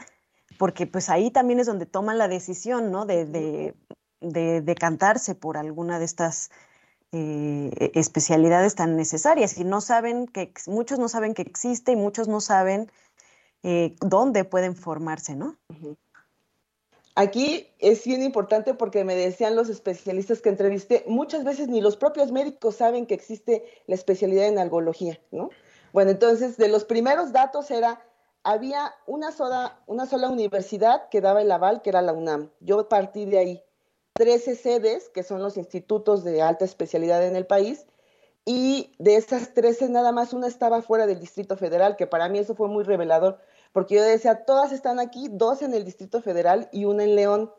[0.60, 3.06] porque pues ahí también es donde toman la decisión, ¿no?
[3.06, 3.74] De, de,
[4.20, 6.50] de decantarse por alguna de estas
[7.12, 12.28] eh, especialidades tan necesarias y no saben que muchos no saben que existe y muchos
[12.28, 12.92] no saben
[13.62, 15.56] eh, dónde pueden formarse, ¿no?
[17.14, 21.96] Aquí es bien importante porque me decían los especialistas que entrevisté, muchas veces ni los
[21.96, 25.48] propios médicos saben que existe la especialidad en algología, ¿no?
[25.94, 28.04] Bueno, entonces, de los primeros datos era,
[28.42, 29.78] había una sola,
[30.30, 32.50] universidad que daba el aval, que era la UNAM.
[32.60, 33.64] Yo partí de ahí.
[34.14, 37.86] Trece sedes, que son los institutos de alta especialidad en el país,
[38.44, 42.38] y de esas trece nada más una estaba fuera del Distrito Federal, que para mí
[42.38, 43.38] eso fue muy revelador,
[43.72, 47.52] porque yo decía, todas están aquí, dos en el Distrito Federal y una en León.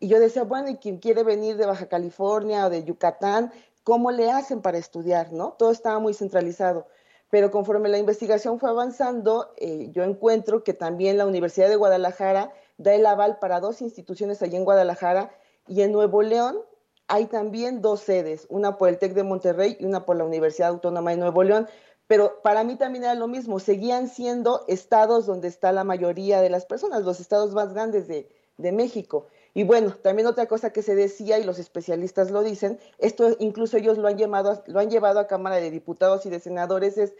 [0.00, 3.52] Y yo decía, bueno, y quien quiere venir de Baja California o de Yucatán,
[3.84, 5.32] ¿cómo le hacen para estudiar?
[5.32, 5.52] ¿no?
[5.52, 6.86] Todo estaba muy centralizado.
[7.34, 12.52] Pero conforme la investigación fue avanzando, eh, yo encuentro que también la Universidad de Guadalajara
[12.78, 15.34] da el aval para dos instituciones allí en Guadalajara
[15.66, 16.60] y en Nuevo León
[17.08, 20.68] hay también dos sedes, una por el TEC de Monterrey y una por la Universidad
[20.68, 21.66] Autónoma de Nuevo León.
[22.06, 26.50] Pero para mí también era lo mismo, seguían siendo estados donde está la mayoría de
[26.50, 29.26] las personas, los estados más grandes de, de México.
[29.54, 33.76] Y bueno, también otra cosa que se decía, y los especialistas lo dicen, esto incluso
[33.76, 37.14] ellos lo han, llamado, lo han llevado a Cámara de Diputados y de Senadores, es,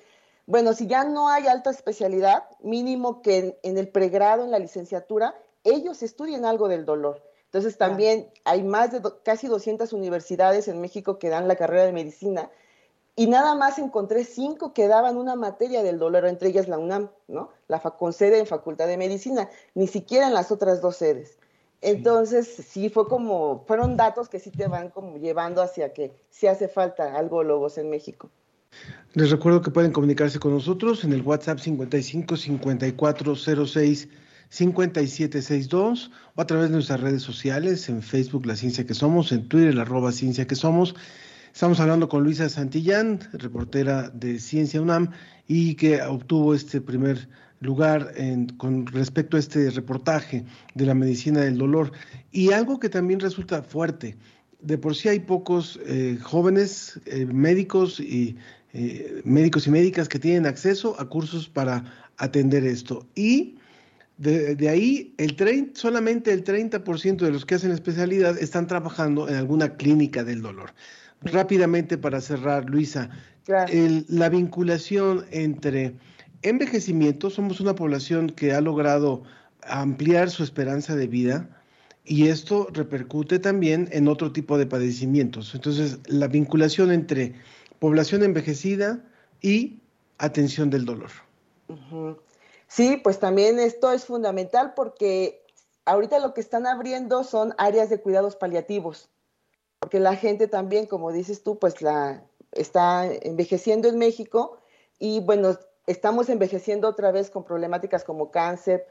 [0.47, 4.59] bueno, si ya no hay alta especialidad, mínimo que en, en el pregrado, en la
[4.59, 7.23] licenciatura, ellos estudien algo del dolor.
[7.45, 11.85] Entonces también hay más de do, casi 200 universidades en México que dan la carrera
[11.85, 12.51] de medicina
[13.15, 17.11] y nada más encontré cinco que daban una materia del dolor, entre ellas la UNAM,
[17.29, 17.51] ¿no?
[17.69, 21.39] La con sede en Facultad de Medicina, ni siquiera en las otras dos sedes.
[21.85, 26.47] Entonces, sí, fue como, fueron datos que sí te van como llevando hacia que sí
[26.47, 28.31] hace falta algólogos en México.
[29.13, 34.09] Les recuerdo que pueden comunicarse con nosotros en el WhatsApp 55 54 06
[34.49, 39.47] 5762 o a través de nuestras redes sociales, en Facebook La Ciencia que Somos, en
[39.47, 40.95] Twitter arroba Ciencia que Somos.
[41.53, 45.11] Estamos hablando con Luisa Santillán, reportera de Ciencia UNAM,
[45.47, 47.29] y que obtuvo este primer
[47.65, 51.93] lugar en, con respecto a este reportaje de la medicina del dolor.
[52.31, 54.17] Y algo que también resulta fuerte,
[54.61, 58.37] de por sí hay pocos eh, jóvenes eh, médicos y
[58.73, 61.85] eh, médicos y médicas que tienen acceso a cursos para
[62.17, 63.07] atender esto.
[63.15, 63.57] Y
[64.19, 69.29] de, de, ahí, el 30, solamente el 30% de los que hacen especialidad están trabajando
[69.29, 70.75] en alguna clínica del dolor.
[71.23, 73.11] Rápidamente para cerrar, Luisa,
[73.69, 75.95] el, la vinculación entre
[76.45, 79.23] envejecimiento, somos una población que ha logrado
[79.63, 81.49] ampliar su esperanza de vida
[82.05, 85.55] y esto repercute también en otro tipo de padecimientos.
[85.55, 87.35] Entonces, la vinculación entre
[87.79, 89.03] población envejecida
[89.41, 89.81] y
[90.19, 91.11] atención del dolor.
[92.69, 95.43] Sí, pues también esto es fundamental porque
[95.87, 99.09] ahorita lo que están abriendo son áreas de cuidados paliativos,
[99.81, 104.59] porque la gente también, como dices tú, pues la está envejeciendo en México
[104.99, 108.87] y bueno, estamos envejeciendo otra vez con problemáticas como cáncer,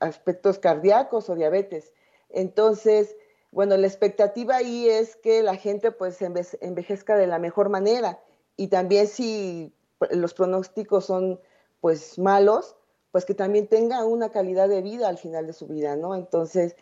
[0.00, 1.92] aspectos cardíacos o diabetes.
[2.28, 3.16] Entonces,
[3.50, 8.20] bueno, la expectativa ahí es que la gente pues envejezca de la mejor manera
[8.56, 9.74] y también si
[10.10, 11.40] los pronósticos son
[11.80, 12.76] pues malos,
[13.10, 16.14] pues que también tenga una calidad de vida al final de su vida, ¿no?
[16.14, 16.76] Entonces,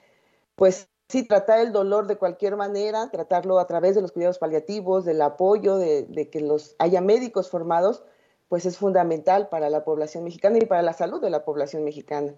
[0.54, 5.04] pues sí, tratar el dolor de cualquier manera, tratarlo a través de los cuidados paliativos,
[5.04, 8.04] del apoyo, de, de que los haya médicos formados,
[8.50, 12.34] pues es fundamental para la población mexicana y para la salud de la población mexicana.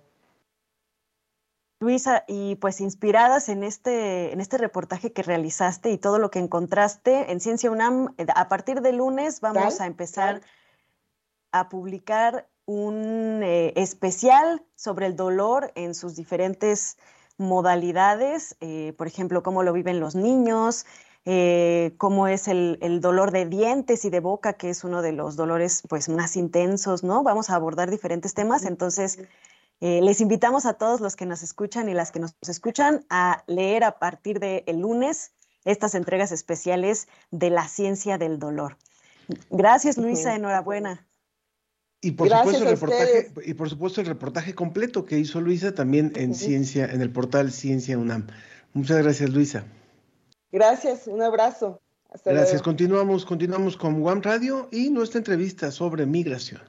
[1.80, 6.38] Luisa, y pues inspiradas en este, en este reportaje que realizaste y todo lo que
[6.38, 9.84] encontraste en Ciencia UNAM, eh, a partir de lunes vamos ¿Tal?
[9.84, 10.50] a empezar ¿Tal?
[11.52, 16.98] a publicar un eh, especial sobre el dolor en sus diferentes
[17.38, 20.84] modalidades, eh, por ejemplo, cómo lo viven los niños,
[21.24, 25.12] eh, cómo es el, el, dolor de dientes y de boca, que es uno de
[25.12, 27.22] los dolores pues, más intensos, ¿no?
[27.22, 29.20] Vamos a abordar diferentes temas, entonces
[29.80, 33.42] eh, les invitamos a todos los que nos escuchan y las que nos escuchan a
[33.46, 35.32] leer a partir del de lunes
[35.64, 38.76] estas entregas especiales de la ciencia del dolor.
[39.50, 41.06] Gracias, Luisa, enhorabuena.
[42.00, 46.12] Y por, supuesto el reportaje, y por supuesto el reportaje completo que hizo Luisa también
[46.16, 48.26] en Ciencia, en el portal Ciencia UNAM.
[48.74, 49.64] Muchas gracias, Luisa.
[50.52, 51.80] Gracias, un abrazo.
[52.10, 52.52] Hasta gracias.
[52.52, 52.64] Luego.
[52.64, 56.60] Continuamos, continuamos con One Radio y nuestra entrevista sobre migración.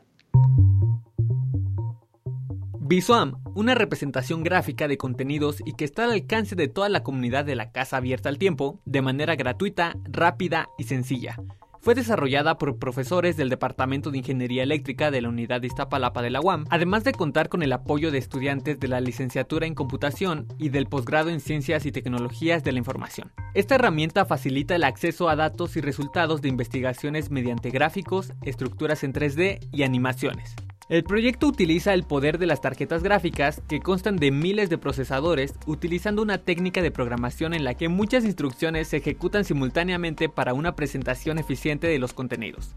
[2.80, 7.44] Visuam, una representación gráfica de contenidos y que está al alcance de toda la comunidad
[7.44, 11.38] de la Casa Abierta al Tiempo de manera gratuita, rápida y sencilla
[11.84, 16.30] fue desarrollada por profesores del Departamento de Ingeniería Eléctrica de la Unidad de Iztapalapa de
[16.30, 20.48] la UAM, además de contar con el apoyo de estudiantes de la licenciatura en computación
[20.58, 23.34] y del posgrado en ciencias y tecnologías de la información.
[23.54, 29.12] Esta herramienta facilita el acceso a datos y resultados de investigaciones mediante gráficos, estructuras en
[29.12, 30.56] 3D y animaciones.
[30.94, 35.56] El proyecto utiliza el poder de las tarjetas gráficas que constan de miles de procesadores
[35.66, 40.76] utilizando una técnica de programación en la que muchas instrucciones se ejecutan simultáneamente para una
[40.76, 42.76] presentación eficiente de los contenidos.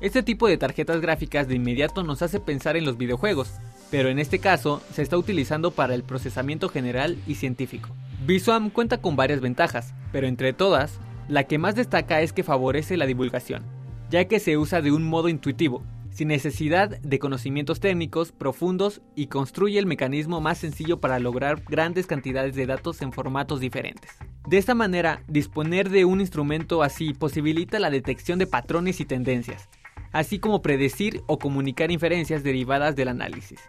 [0.00, 3.52] Este tipo de tarjetas gráficas de inmediato nos hace pensar en los videojuegos,
[3.90, 7.90] pero en este caso se está utilizando para el procesamiento general y científico.
[8.26, 10.98] Visuam cuenta con varias ventajas, pero entre todas,
[11.28, 13.64] la que más destaca es que favorece la divulgación,
[14.08, 19.28] ya que se usa de un modo intuitivo, sin necesidad de conocimientos técnicos profundos y
[19.28, 24.10] construye el mecanismo más sencillo para lograr grandes cantidades de datos en formatos diferentes.
[24.46, 29.68] De esta manera, disponer de un instrumento así posibilita la detección de patrones y tendencias,
[30.12, 33.60] así como predecir o comunicar inferencias derivadas del análisis.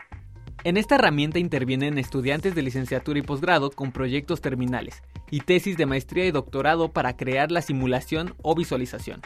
[0.63, 5.87] En esta herramienta intervienen estudiantes de licenciatura y posgrado con proyectos terminales y tesis de
[5.87, 9.21] maestría y doctorado para crear la simulación o visualización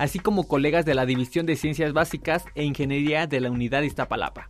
[0.00, 4.48] así como colegas de la División de Ciencias Básicas e Ingeniería de la Unidad Iztapalapa.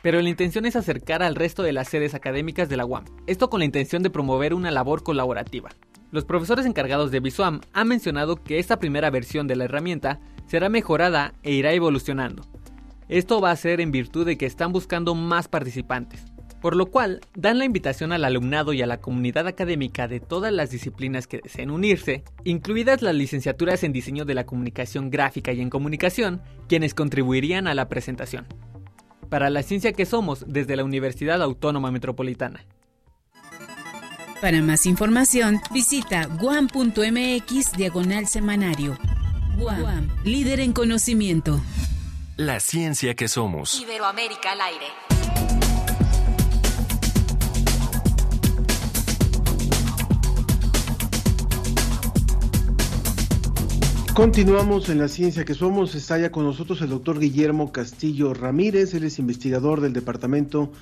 [0.00, 3.50] Pero la intención es acercar al resto de las sedes académicas de la UAM, esto
[3.50, 5.68] con la intención de promover una labor colaborativa.
[6.12, 10.70] Los profesores encargados de Visuam han mencionado que esta primera versión de la herramienta será
[10.70, 12.46] mejorada e irá evolucionando.
[13.10, 16.24] Esto va a ser en virtud de que están buscando más participantes,
[16.66, 20.52] por lo cual dan la invitación al alumnado y a la comunidad académica de todas
[20.52, 25.60] las disciplinas que deseen unirse, incluidas las licenciaturas en diseño de la comunicación gráfica y
[25.60, 28.48] en comunicación, quienes contribuirían a la presentación.
[29.30, 32.66] Para la ciencia que somos desde la Universidad Autónoma Metropolitana.
[34.40, 38.98] Para más información, visita guam.mx diagonal semanario.
[39.56, 41.60] Guam, líder en conocimiento.
[42.36, 43.80] La ciencia que somos.
[43.80, 45.15] Iberoamérica al aire.
[54.16, 55.94] Continuamos en la ciencia que somos.
[55.94, 58.94] Está ya con nosotros el doctor Guillermo Castillo Ramírez.
[58.94, 60.72] Él es investigador del Departamento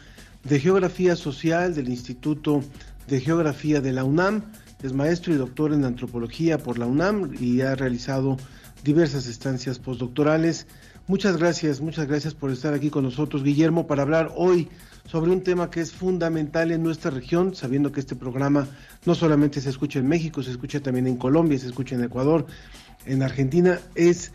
[0.44, 2.62] de Geografía Social del Instituto
[3.08, 4.52] de Geografía de la UNAM.
[4.84, 8.36] Es maestro y doctor en antropología por la UNAM y ha realizado
[8.84, 10.68] diversas estancias postdoctorales.
[11.08, 14.68] Muchas gracias, muchas gracias por estar aquí con nosotros, Guillermo, para hablar hoy
[15.06, 18.66] sobre un tema que es fundamental en nuestra región, sabiendo que este programa
[19.04, 22.46] no solamente se escucha en México, se escucha también en Colombia, se escucha en Ecuador,
[23.06, 24.32] en Argentina es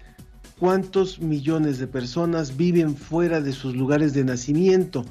[0.60, 5.06] cuántos millones de personas viven fuera de sus lugares de nacimiento.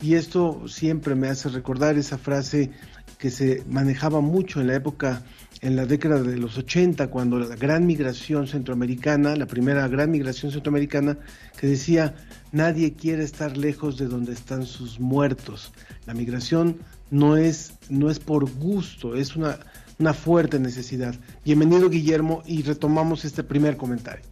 [0.00, 2.70] Y esto siempre me hace recordar esa frase
[3.18, 5.22] que se manejaba mucho en la época,
[5.60, 10.50] en la década de los 80, cuando la gran migración centroamericana, la primera gran migración
[10.50, 11.18] centroamericana,
[11.56, 12.16] que decía,
[12.50, 15.72] nadie quiere estar lejos de donde están sus muertos.
[16.04, 16.78] La migración
[17.12, 19.60] no es, no es por gusto, es una
[20.02, 21.14] una fuerte necesidad.
[21.44, 24.24] Bienvenido Guillermo y retomamos este primer comentario.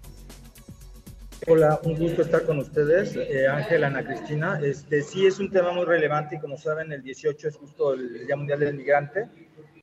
[1.46, 4.58] Hola, un gusto estar con ustedes, eh, Ángel, Ana Cristina.
[4.60, 8.26] Este, sí es un tema muy relevante y como saben el 18 es justo el
[8.26, 9.28] Día Mundial del Migrante.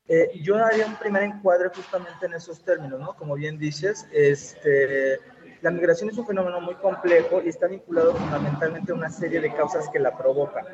[0.09, 3.15] Eh, yo haría un primer encuadre justamente en esos términos, ¿no?
[3.15, 5.19] Como bien dices, este,
[5.61, 9.53] la migración es un fenómeno muy complejo y está vinculado fundamentalmente a una serie de
[9.53, 10.65] causas que la provocan.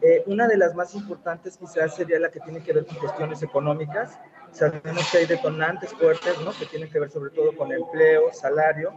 [0.00, 3.42] Eh, una de las más importantes quizás sería la que tiene que ver con cuestiones
[3.42, 4.18] económicas.
[4.52, 6.52] Sabemos que hay detonantes fuertes, ¿no?
[6.52, 8.92] Que tienen que ver sobre todo con empleo, salario.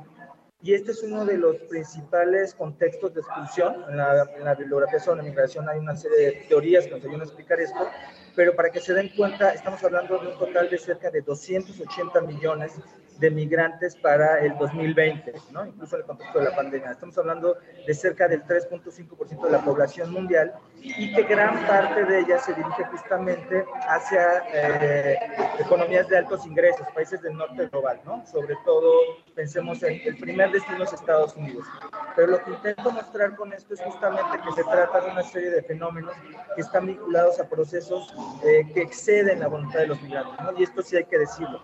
[0.62, 3.84] Y este es uno de los principales contextos de exclusión.
[3.90, 7.04] En la, en la bibliografía sobre la migración hay una serie de teorías que nos
[7.04, 7.90] ayudan a explicar esto,
[8.36, 12.22] pero para que se den cuenta, estamos hablando de un total de cerca de 280
[12.22, 12.74] millones
[13.22, 15.66] de migrantes para el 2020, ¿no?
[15.68, 16.92] incluso en el contexto de la pandemia.
[16.92, 17.56] Estamos hablando
[17.86, 22.56] de cerca del 3.5% de la población mundial y que gran parte de ella se
[22.56, 25.20] dirige justamente hacia eh,
[25.60, 28.26] economías de altos ingresos, países del norte global, ¿no?
[28.26, 28.92] Sobre todo,
[29.36, 31.68] pensemos en el primer destino es Estados Unidos.
[32.16, 35.52] Pero lo que intento mostrar con esto es justamente que se trata de una serie
[35.52, 36.16] de fenómenos
[36.56, 38.12] que están vinculados a procesos
[38.44, 40.60] eh, que exceden la voluntad de los migrantes, ¿no?
[40.60, 41.62] Y esto sí hay que decirlo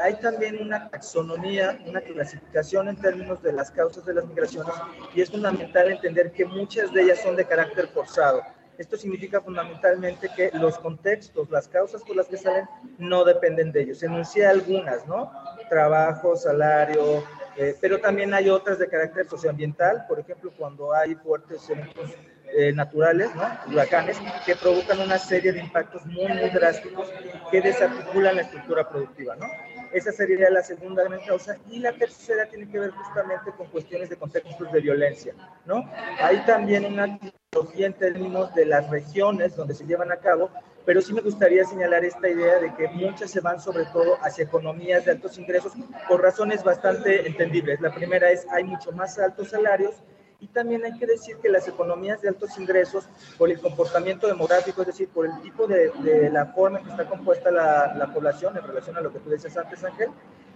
[0.00, 4.74] hay también una taxonomía, una clasificación en términos de las causas de las migraciones
[5.14, 8.42] y es fundamental entender que muchas de ellas son de carácter forzado.
[8.76, 13.82] Esto significa fundamentalmente que los contextos, las causas por las que salen, no dependen de
[13.82, 14.02] ellos.
[14.02, 15.30] Enuncié algunas, ¿no?
[15.68, 17.22] Trabajo, salario,
[17.56, 22.10] eh, pero también hay otras de carácter socioambiental, por ejemplo, cuando hay fuertes eventos
[22.56, 23.42] eh, naturales, ¿no?
[23.72, 27.12] huracanes, que provocan una serie de impactos muy, muy drásticos
[27.50, 29.34] que desarticulan la estructura productiva.
[29.36, 29.46] ¿no?
[29.92, 31.56] Esa sería la segunda gran causa.
[31.70, 35.34] Y la tercera tiene que ver justamente con cuestiones de contextos de violencia.
[35.66, 35.84] ¿no?
[36.20, 37.18] Hay también una
[37.76, 40.50] en términos de las regiones donde se llevan a cabo,
[40.84, 44.44] pero sí me gustaría señalar esta idea de que muchas se van sobre todo hacia
[44.44, 45.72] economías de altos ingresos
[46.08, 47.80] por razones bastante entendibles.
[47.80, 49.94] La primera es hay mucho más altos salarios
[50.40, 53.08] y también hay que decir que las economías de altos ingresos,
[53.38, 56.90] por el comportamiento demográfico, es decir, por el tipo de, de la forma en que
[56.90, 60.10] está compuesta la, la, población en relación a lo que tú decías antes, Ángel,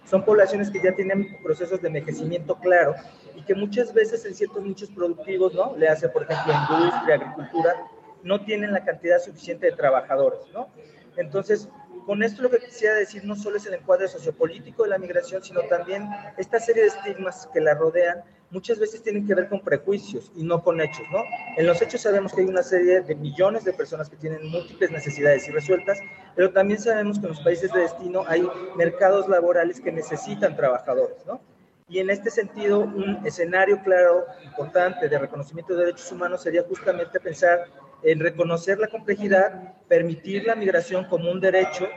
[0.04, 2.94] son poblaciones que ya tienen procesos de envejecimiento claro
[3.34, 5.76] y que muchas veces en ciertos nichos productivos, ¿no?
[5.76, 7.74] Le hace, por ejemplo, industria, agricultura,
[8.22, 10.68] no tienen la cantidad suficiente de trabajadores, ¿no?
[11.16, 11.68] Entonces,
[12.08, 15.44] con esto lo que quisiera decir no solo es el encuadre sociopolítico de la migración,
[15.44, 19.60] sino también esta serie de estigmas que la rodean muchas veces tienen que ver con
[19.60, 21.18] prejuicios y no con hechos, ¿no?
[21.58, 24.90] En los hechos sabemos que hay una serie de millones de personas que tienen múltiples
[24.90, 25.98] necesidades irresueltas,
[26.34, 31.26] pero también sabemos que en los países de destino hay mercados laborales que necesitan trabajadores,
[31.26, 31.42] ¿no?
[31.90, 37.20] Y en este sentido, un escenario claro, importante de reconocimiento de derechos humanos sería justamente
[37.20, 37.66] pensar
[38.02, 41.88] en reconocer la complejidad, permitir la migración como un derecho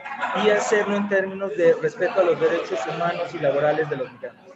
[0.43, 4.51] y hacerlo en términos de respeto a los derechos humanos y laborales de los migrantes.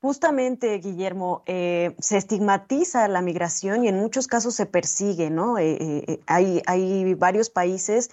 [0.00, 5.58] Justamente, Guillermo, eh, se estigmatiza la migración y en muchos casos se persigue, ¿no?
[5.58, 8.10] Eh, eh, hay, hay, varios países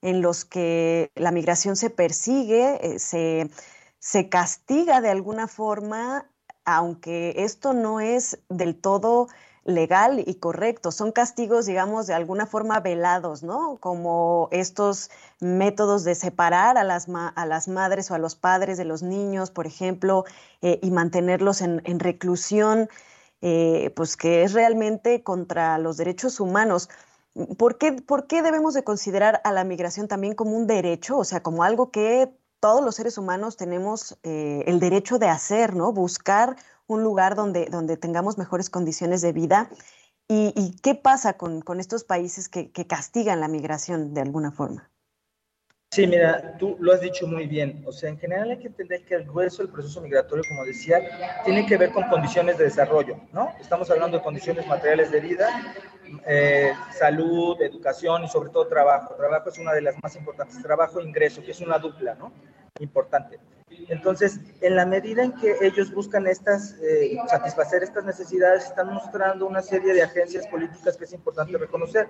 [0.00, 3.50] en los que la migración se persigue, se,
[3.98, 6.30] se castiga de alguna forma,
[6.64, 9.28] aunque esto no es del todo
[9.66, 10.92] legal y correcto.
[10.92, 13.76] Son castigos, digamos, de alguna forma velados, ¿no?
[13.80, 15.10] Como estos
[15.40, 19.50] métodos de separar a las, a las madres o a los padres de los niños,
[19.50, 20.24] por ejemplo,
[20.62, 22.88] eh, y mantenerlos en, reclusión,
[23.42, 26.88] eh, pues que es realmente contra los derechos humanos.
[27.58, 31.24] ¿Por qué, ¿Por qué debemos de considerar a la migración también como un derecho, o
[31.24, 35.92] sea, como algo que todos los seres humanos tenemos eh, el derecho de hacer, ¿no?
[35.92, 36.56] Buscar
[36.86, 39.70] un lugar donde, donde tengamos mejores condiciones de vida.
[40.28, 44.90] ¿Y, qué pasa con, con estos países que, que, castigan la migración de alguna forma?
[45.92, 47.84] Sí, mira, tú lo has dicho muy bien.
[47.86, 51.00] O sea, en general hay que entender que el grueso del proceso migratorio, como decía,
[51.44, 53.52] tiene que ver con condiciones de desarrollo, ¿no?
[53.60, 55.74] Estamos hablando de condiciones materiales de vida,
[56.26, 59.14] eh, salud, educación y sobre todo trabajo.
[59.14, 60.60] Trabajo es una de las más importantes.
[60.60, 62.32] Trabajo e ingreso, que es una dupla, ¿no?
[62.80, 63.38] Importante.
[63.88, 69.46] Entonces, en la medida en que ellos buscan estas, eh, satisfacer estas necesidades, están mostrando
[69.46, 72.08] una serie de agencias políticas que es importante reconocer.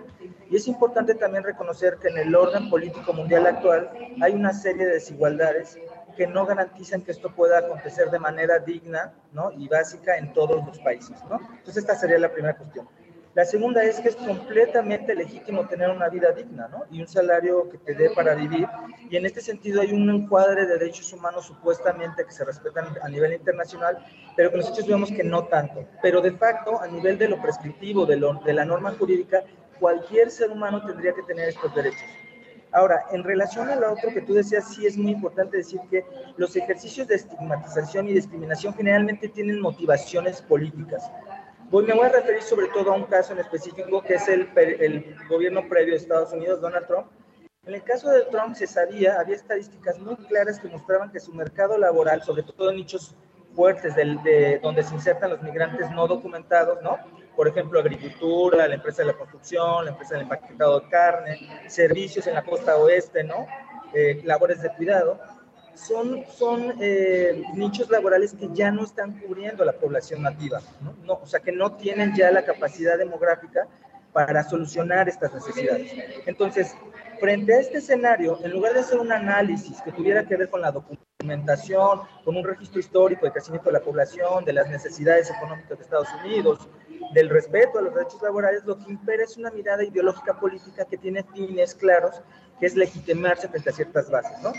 [0.50, 3.90] Y es importante también reconocer que en el orden político mundial actual
[4.20, 5.78] hay una serie de desigualdades
[6.16, 9.52] que no garantizan que esto pueda acontecer de manera digna ¿no?
[9.52, 11.16] y básica en todos los países.
[11.28, 11.38] ¿no?
[11.38, 12.88] Entonces, esta sería la primera cuestión.
[13.37, 16.84] La segunda es que es completamente legítimo tener una vida digna, ¿no?
[16.91, 18.66] Y un salario que te dé para vivir.
[19.11, 23.09] Y en este sentido hay un encuadre de derechos humanos supuestamente que se respetan a
[23.11, 23.99] nivel internacional,
[24.39, 25.87] pero que nosotros vemos que no tanto.
[26.01, 29.45] Pero de facto, a nivel de lo prescriptivo, de, lo, de la norma jurídica,
[29.78, 32.09] cualquier ser humano tendría que tener estos derechos.
[32.72, 36.07] Ahora, en relación a lo otro que tú decías, sí es muy importante decir que
[36.39, 41.03] los ejercicios de estigmatización y discriminación generalmente tienen motivaciones políticas.
[41.68, 44.48] Voy, me voy a referir sobre todo a un caso en específico que es el,
[44.56, 47.08] el gobierno previo de Estados Unidos, Donald Trump.
[47.64, 51.34] En el caso de Trump se sabía, había estadísticas muy claras que mostraban que su
[51.34, 53.16] mercado laboral, sobre todo en nichos
[53.56, 56.98] fuertes del, de donde se insertan los migrantes no documentados, ¿no?
[57.34, 62.28] Por ejemplo, agricultura, la empresa de la construcción, la empresa del empaquetado de carne, servicios
[62.28, 63.46] en la costa oeste, ¿no?
[63.92, 65.18] Eh, labores de cuidado
[65.77, 70.61] son, son eh, nichos laborales que ya no están cubriendo la población nativa,
[71.05, 71.20] ¿no?
[71.22, 73.68] o sea, que no tienen ya la capacidad demográfica
[74.12, 75.93] para solucionar estas necesidades.
[76.24, 76.74] Entonces,
[77.20, 80.62] frente a este escenario, en lugar de hacer un análisis que tuviera que ver con
[80.62, 85.77] la documentación, con un registro histórico de crecimiento de la población, de las necesidades económicas
[85.77, 86.66] de Estados Unidos,
[87.12, 90.97] del respeto a los derechos laborales, lo que impera es una mirada ideológica política que
[90.97, 92.22] tiene fines claros,
[92.59, 94.52] que es legitimarse frente a ciertas bases, ¿no?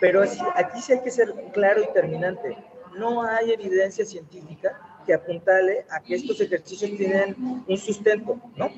[0.00, 2.56] Pero aquí sí hay que ser claro y terminante.
[2.96, 8.70] No hay evidencia científica que apuntale a que estos ejercicios tienen un sustento, ¿no?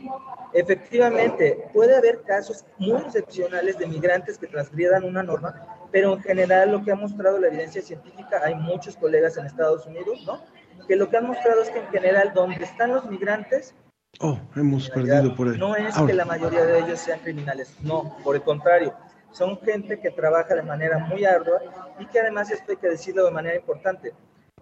[0.53, 6.73] Efectivamente, puede haber casos muy excepcionales de migrantes que transgredan una norma, pero en general
[6.73, 10.43] lo que ha mostrado la evidencia científica, hay muchos colegas en Estados Unidos, ¿no?
[10.87, 13.75] Que lo que han mostrado es que en general donde están los migrantes,
[14.21, 15.59] Oh, hemos perdido por ahí.
[15.59, 18.95] No es que la mayoría de ellos sean criminales, no, por el contrario,
[19.33, 21.61] son gente que trabaja de manera muy ardua
[21.99, 24.15] y que además esto hay que decirlo de manera importante.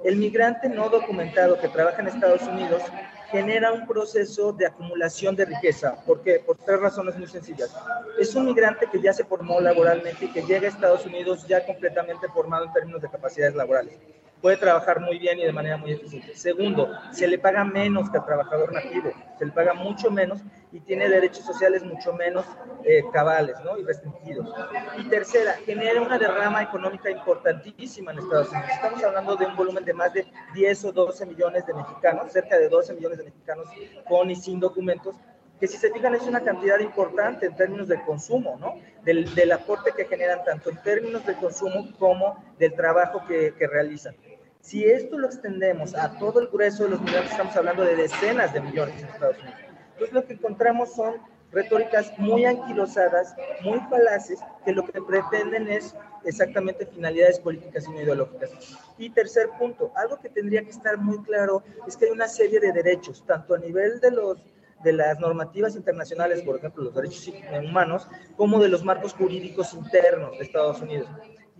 [0.02, 2.82] El migrante no documentado que trabaja en Estados Unidos
[3.30, 5.96] genera un proceso de acumulación de riqueza.
[6.06, 6.42] ¿Por qué?
[6.44, 7.74] Por tres razones muy sencillas.
[8.18, 11.64] Es un migrante que ya se formó laboralmente y que llega a Estados Unidos ya
[11.64, 13.98] completamente formado en términos de capacidades laborales
[14.42, 16.34] puede trabajar muy bien y de manera muy eficiente.
[16.34, 20.40] Segundo, se le paga menos que al trabajador nativo, se le paga mucho menos
[20.72, 22.44] y tiene derechos sociales mucho menos
[22.84, 23.78] eh, cabales ¿no?
[23.78, 24.52] y restringidos.
[24.98, 28.70] Y tercera, genera una derrama económica importantísima en Estados Unidos.
[28.74, 32.58] Estamos hablando de un volumen de más de 10 o 12 millones de mexicanos, cerca
[32.58, 33.68] de 12 millones de mexicanos
[34.08, 35.14] con y sin documentos,
[35.60, 38.74] que si se fijan es una cantidad importante en términos del consumo, ¿no?
[39.04, 43.68] Del, del aporte que generan tanto en términos de consumo como del trabajo que, que
[43.68, 44.16] realizan.
[44.62, 48.54] Si esto lo extendemos a todo el grueso de los migrantes, estamos hablando de decenas
[48.54, 49.58] de millones en Estados Unidos.
[49.92, 51.16] Entonces lo que encontramos son
[51.50, 58.02] retóricas muy anquilosadas, muy falaces, que lo que pretenden es exactamente finalidades políticas y no
[58.02, 58.50] ideológicas.
[58.98, 62.60] Y tercer punto, algo que tendría que estar muy claro es que hay una serie
[62.60, 64.38] de derechos, tanto a nivel de los
[64.84, 67.32] de las normativas internacionales, por ejemplo, los derechos
[67.62, 71.08] humanos, como de los marcos jurídicos internos de Estados Unidos.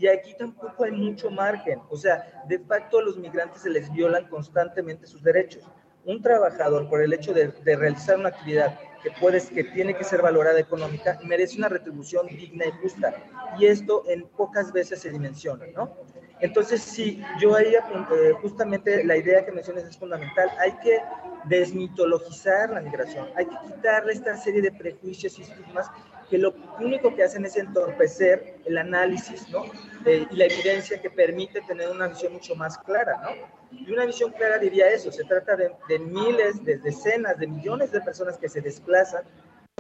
[0.03, 1.81] Y aquí tampoco hay mucho margen.
[1.89, 5.63] O sea, de facto a los migrantes se les violan constantemente sus derechos.
[6.05, 10.21] Un trabajador, por el hecho de, realizar una actividad que, puedes, que tiene que ser
[10.21, 13.15] valorada económica, merece una retribución digna y justa.
[13.61, 15.97] Y esto en pocas veces se dimensiona, ¿no?
[16.41, 20.51] Entonces, sí, yo ahí eh, justamente la idea que mencionas es fundamental.
[20.59, 20.99] Hay que
[21.45, 25.89] desmitologizar la migración, hay que quitarle esta serie de prejuicios y estigmas
[26.33, 29.67] que lo único que hacen es entorpecer el análisis ¿no?
[30.07, 33.21] y la evidencia que permite tener una visión mucho más clara.
[33.23, 33.77] ¿no?
[33.77, 37.93] Y una visión clara diría eso, se trata de, de, miles, de decenas, de millones
[37.93, 39.25] de personas que se desplazan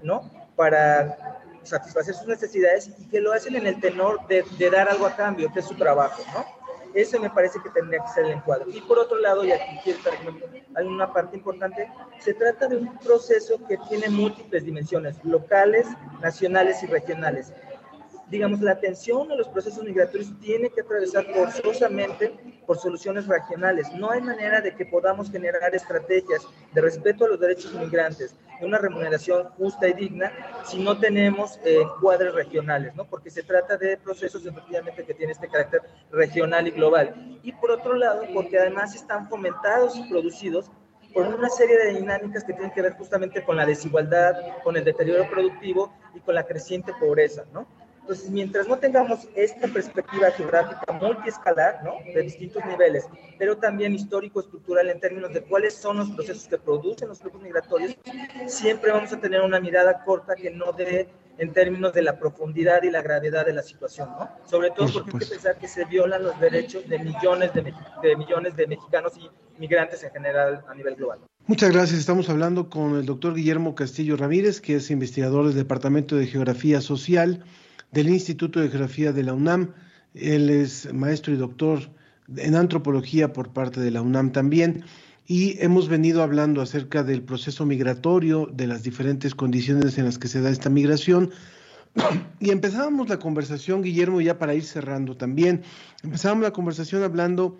[0.02, 0.30] ¿no?
[0.54, 5.06] para satisfacer sus necesidades y que lo hacen en el tenor de, de dar algo
[5.06, 6.22] a cambio, que es su trabajo.
[6.34, 6.44] ¿no?
[6.94, 8.66] Ese me parece que tendría que ser el encuadre.
[8.70, 10.00] Y por otro lado, y aquí quiero
[10.74, 15.86] hay una parte importante, se trata de un proceso que tiene múltiples dimensiones, locales,
[16.20, 17.52] nacionales y regionales
[18.32, 22.32] digamos, la atención a los procesos migratorios tiene que atravesar forzosamente
[22.66, 23.92] por soluciones regionales.
[23.92, 28.64] No hay manera de que podamos generar estrategias de respeto a los derechos migrantes, de
[28.64, 30.32] una remuneración justa y digna,
[30.64, 33.04] si no tenemos eh, cuadres regionales, ¿no?
[33.04, 37.38] Porque se trata de procesos efectivamente que tienen este carácter regional y global.
[37.42, 40.70] Y por otro lado, porque además están fomentados y producidos
[41.12, 44.84] por una serie de dinámicas que tienen que ver justamente con la desigualdad, con el
[44.84, 47.66] deterioro productivo y con la creciente pobreza, ¿no?
[48.02, 51.94] Entonces, mientras no tengamos esta perspectiva geográfica multiescalar, ¿no?
[52.12, 53.06] De distintos niveles,
[53.38, 57.96] pero también histórico-estructural en términos de cuáles son los procesos que producen los flujos migratorios,
[58.48, 62.82] siempre vamos a tener una mirada corta que no dé en términos de la profundidad
[62.82, 64.28] y la gravedad de la situación, ¿no?
[64.50, 67.72] Sobre todo porque hay que pensar que se violan los derechos de millones de,
[68.02, 69.30] de millones de mexicanos y
[69.60, 71.20] migrantes en general a nivel global.
[71.46, 72.00] Muchas gracias.
[72.00, 76.80] Estamos hablando con el doctor Guillermo Castillo Ramírez, que es investigador del Departamento de Geografía
[76.80, 77.44] Social
[77.92, 79.72] del Instituto de Geografía de la UNAM.
[80.14, 81.90] Él es maestro y doctor
[82.36, 84.84] en antropología por parte de la UNAM también.
[85.26, 90.28] Y hemos venido hablando acerca del proceso migratorio, de las diferentes condiciones en las que
[90.28, 91.30] se da esta migración.
[92.40, 95.62] Y empezábamos la conversación, Guillermo, ya para ir cerrando también,
[96.02, 97.58] empezábamos la conversación hablando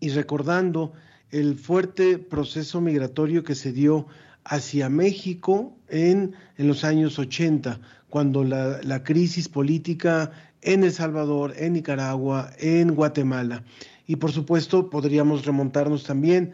[0.00, 0.92] y recordando
[1.30, 4.06] el fuerte proceso migratorio que se dio
[4.44, 7.80] hacia México en, en los años 80,
[8.10, 10.30] cuando la, crisis política
[10.62, 13.64] en El Salvador, en Nicaragua, en Guatemala.
[14.06, 16.52] Y por supuesto podríamos remontarnos también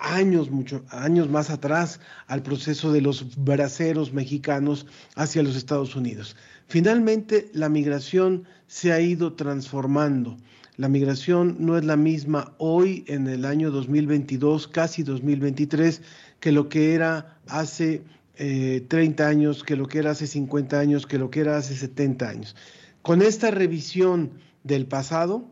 [0.00, 6.36] años, muchos años más atrás al proceso de los braceros mexicanos hacia los Estados Unidos.
[6.68, 10.36] Finalmente, la migración se ha ido transformando.
[10.76, 16.02] La migración no es la misma hoy en el año 2022, casi 2023,
[16.44, 18.04] que lo que era hace
[18.36, 21.74] 30 eh, años, que lo que era hace 50 años, que lo que era hace
[21.74, 22.54] 70 años.
[23.00, 24.32] Con esta revisión
[24.62, 25.48] del pasado,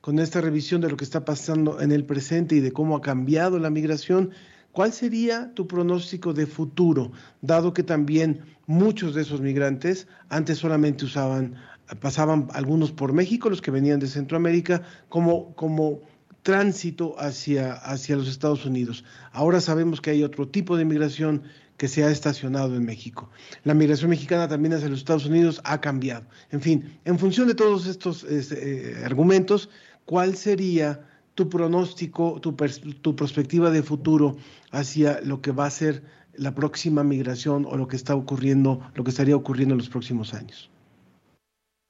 [0.00, 3.02] con esta revisión de lo que está pasando en el presente y de cómo ha
[3.02, 4.32] cambiado la migración,
[4.72, 11.04] ¿cuál sería tu pronóstico de futuro, dado que también muchos de esos migrantes antes solamente
[11.04, 11.54] usaban,
[12.00, 16.00] pasaban algunos por México, los que venían de Centroamérica, como, como
[16.42, 19.04] tránsito hacia, hacia los Estados Unidos.
[19.32, 21.42] Ahora sabemos que hay otro tipo de migración
[21.76, 23.30] que se ha estacionado en México.
[23.64, 26.24] La migración mexicana también hacia los Estados Unidos ha cambiado.
[26.50, 29.68] En fin, en función de todos estos este, argumentos,
[30.04, 31.00] ¿cuál sería
[31.34, 34.36] tu pronóstico, tu, tu perspectiva de futuro
[34.70, 36.02] hacia lo que va a ser
[36.34, 40.34] la próxima migración o lo que está ocurriendo, lo que estaría ocurriendo en los próximos
[40.34, 40.70] años?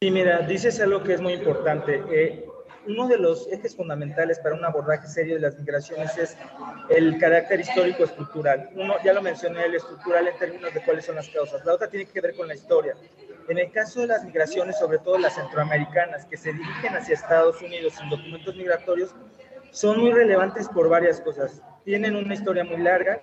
[0.01, 2.03] Sí, mira, dices algo que es muy importante.
[2.11, 2.45] Eh,
[2.87, 6.37] uno de los ejes fundamentales para un abordaje serio de las migraciones es
[6.89, 8.71] el carácter histórico estructural.
[8.75, 11.65] Uno, ya lo mencioné, el estructural en términos de cuáles son las causas.
[11.65, 12.95] La otra tiene que ver con la historia.
[13.49, 17.61] En el caso de las migraciones, sobre todo las centroamericanas, que se dirigen hacia Estados
[17.61, 19.15] Unidos sin documentos migratorios,
[19.71, 21.63] son muy relevantes por varias cosas.
[21.85, 23.23] Tienen una historia muy larga,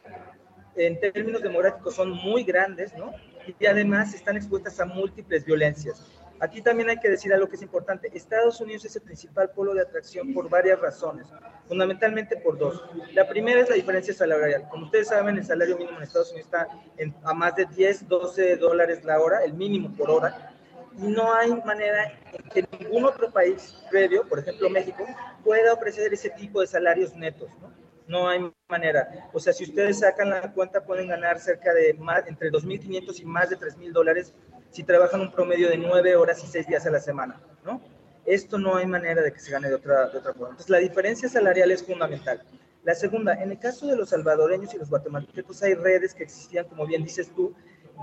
[0.75, 3.13] en términos demográficos son muy grandes, ¿no?
[3.59, 6.18] Y además están expuestas a múltiples violencias.
[6.41, 8.09] Aquí también hay que decir algo que es importante.
[8.13, 11.27] Estados Unidos es el principal polo de atracción por varias razones,
[11.67, 12.83] fundamentalmente por dos.
[13.13, 14.67] La primera es la diferencia salarial.
[14.69, 16.67] Como ustedes saben, el salario mínimo en Estados Unidos está
[16.97, 20.55] en, a más de 10, 12 dólares la hora, el mínimo por hora.
[20.97, 25.05] Y no hay manera en que ningún otro país previo, por ejemplo México,
[25.43, 27.49] pueda ofrecer ese tipo de salarios netos.
[27.61, 27.79] ¿no?
[28.09, 29.29] no hay manera.
[29.31, 33.25] O sea, si ustedes sacan la cuenta, pueden ganar cerca de más, entre 2.500 y
[33.25, 34.33] más de 3.000 dólares
[34.71, 37.81] si trabajan un promedio de 9 horas y 6 días a la semana, ¿no?
[38.25, 40.49] Esto no hay manera de que se gane de otra, de otra forma.
[40.49, 42.41] Entonces, la diferencia salarial es fundamental.
[42.83, 46.65] La segunda, en el caso de los salvadoreños y los guatemaltecos, hay redes que existían,
[46.67, 47.53] como bien dices tú,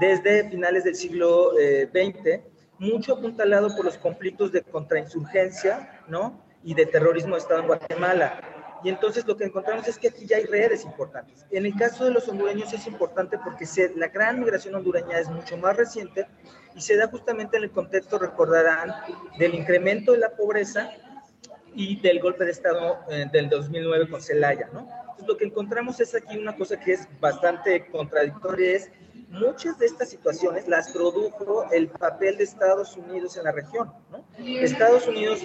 [0.00, 2.44] desde finales del siglo XX, eh,
[2.78, 6.44] mucho apuntalado por los conflictos de contrainsurgencia, ¿no?
[6.62, 10.27] Y de terrorismo de Estado en Guatemala y entonces lo que encontramos es que aquí
[10.27, 11.47] ya hay redes importantes.
[11.51, 15.29] En el caso de los hondureños es importante porque se, la gran migración hondureña es
[15.29, 16.27] mucho más reciente
[16.74, 18.93] y se da justamente en el contexto, recordarán,
[19.39, 20.91] del incremento de la pobreza
[21.74, 24.81] y del golpe de Estado eh, del 2009 con Celaya, ¿no?
[24.81, 28.91] Entonces lo que encontramos es aquí una cosa que es bastante contradictoria, es
[29.29, 33.93] muchas de estas situaciones las produjo el papel de Estados Unidos en la región.
[34.11, 34.24] ¿no?
[34.39, 35.41] Estados Unidos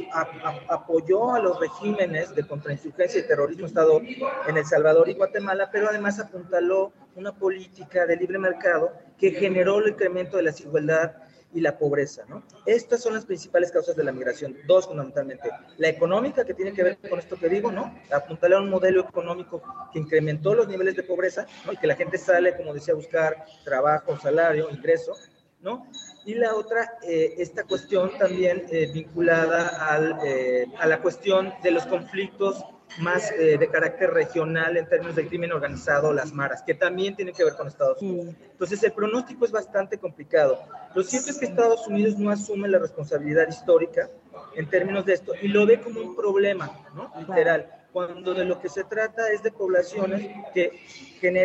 [0.70, 5.90] apoyó a los regímenes de contrainsurgencia y terrorismo Estado en El Salvador y Guatemala, pero
[5.90, 11.14] además apuntaló una política de libre mercado que generó el incremento de la desigualdad
[11.54, 12.24] y la pobreza.
[12.28, 12.44] ¿no?
[12.66, 15.50] Estas son las principales causas de la migración, dos fundamentalmente.
[15.78, 17.94] La económica, que tiene que ver con esto que digo, ¿no?
[18.12, 21.74] Apuntalar a un modelo económico que incrementó los niveles de pobreza ¿no?
[21.74, 25.14] y que la gente sale, como decía, a buscar trabajo, salario, ingreso,
[25.62, 25.88] ¿no?
[26.26, 31.72] Y la otra, eh, esta cuestión también eh, vinculada al, eh, a la cuestión de
[31.72, 32.64] los conflictos
[33.00, 37.34] más eh, de carácter regional en términos de crimen organizado, las maras, que también tienen
[37.34, 38.36] que ver con Estados Unidos.
[38.52, 40.60] Entonces, el pronóstico es bastante complicado.
[40.94, 44.10] Lo cierto es que Estados Unidos no asume la responsabilidad histórica
[44.56, 47.12] en términos de esto y lo ve como un problema, ¿no?
[47.20, 47.78] Literal.
[47.94, 50.80] Cuando de lo que se trata es de poblaciones que,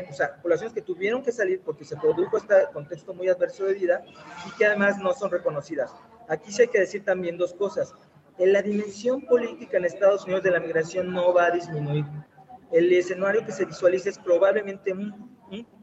[0.09, 3.74] o sea, poblaciones que tuvieron que salir porque se produjo este contexto muy adverso de
[3.74, 4.05] vida
[4.47, 5.92] y que además no son reconocidas.
[6.28, 7.92] Aquí sí hay que decir también dos cosas
[8.39, 12.05] en la dimensión política en Estados Unidos de la migración no va a disminuir.
[12.72, 15.37] El escenario que se visualiza es probablemente un,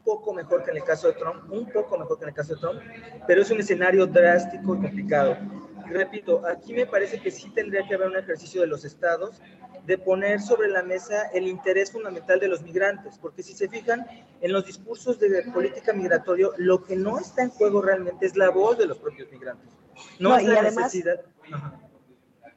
[0.04, 2.54] poco mejor que en el caso de Trump, un poco mejor que en el caso
[2.54, 2.80] de Trump,
[3.26, 5.38] pero es un escenario drástico y complicado.
[5.86, 9.40] repito, aquí me parece que sí tendría que haber un ejercicio de los estados
[9.86, 14.06] de poner sobre la mesa el interés fundamental de los migrantes, porque si se fijan
[14.40, 18.50] en los discursos de política migratoria, lo que no está en juego realmente es la
[18.50, 19.70] voz de los propios migrantes.
[20.18, 21.20] No, es la necesidad.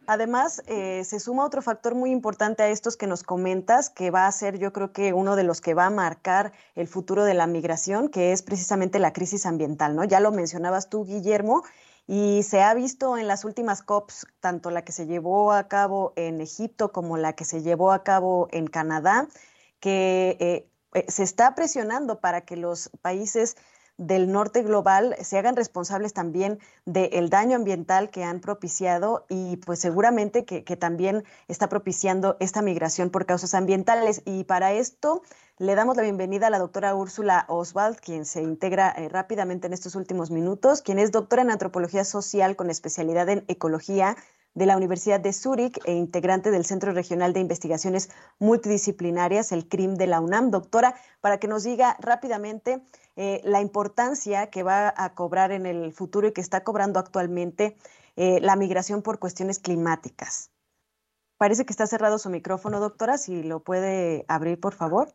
[0.09, 4.25] Además, eh, se suma otro factor muy importante a estos que nos comentas, que va
[4.25, 7.33] a ser yo creo que uno de los que va a marcar el futuro de
[7.33, 10.05] la migración, que es precisamente la crisis ambiental, ¿no?
[10.05, 11.63] Ya lo mencionabas tú, Guillermo,
[12.07, 16.13] y se ha visto en las últimas COPs, tanto la que se llevó a cabo
[16.15, 19.27] en Egipto como la que se llevó a cabo en Canadá,
[19.81, 23.57] que eh, eh, se está presionando para que los países
[23.97, 29.79] del norte global se hagan responsables también del daño ambiental que han propiciado y pues
[29.79, 34.21] seguramente que, también está propiciando esta migración por causas ambientales.
[34.25, 35.23] Y para esto
[35.57, 39.73] le damos la bienvenida a la doctora Úrsula Oswald, quien se integra eh, rápidamente en
[39.73, 44.15] estos últimos minutos, quien es doctora en antropología social con especialidad en ecología
[44.57, 49.93] de la Universidad de Zúrich e integrante del Centro Regional de Investigaciones Multidisciplinarias, el CRIM
[49.93, 50.49] de la UNAM.
[50.49, 52.81] Doctora, para que nos diga rápidamente
[53.15, 57.77] eh, la importancia que va a cobrar en el futuro y que está cobrando actualmente
[58.15, 60.49] eh, la migración por cuestiones climáticas.
[61.37, 65.13] Parece que está cerrado su micrófono, doctora, si lo puede abrir, por favor.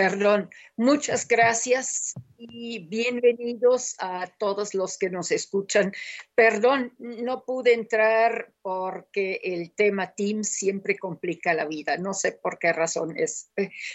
[0.00, 5.92] Perdón, muchas gracias y bienvenidos a todos los que nos escuchan.
[6.36, 12.60] Perdón, no pude entrar porque el tema Teams siempre complica la vida, no sé por
[12.60, 13.50] qué razón es,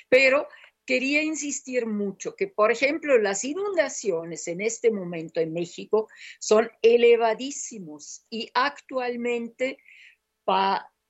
[0.09, 0.49] pero
[0.85, 8.25] quería insistir mucho que, por ejemplo, las inundaciones en este momento en México son elevadísimos
[8.29, 9.77] y actualmente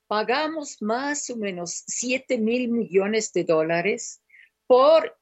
[0.06, 4.20] pagamos más o menos 7 mil millones de dólares
[4.66, 5.16] por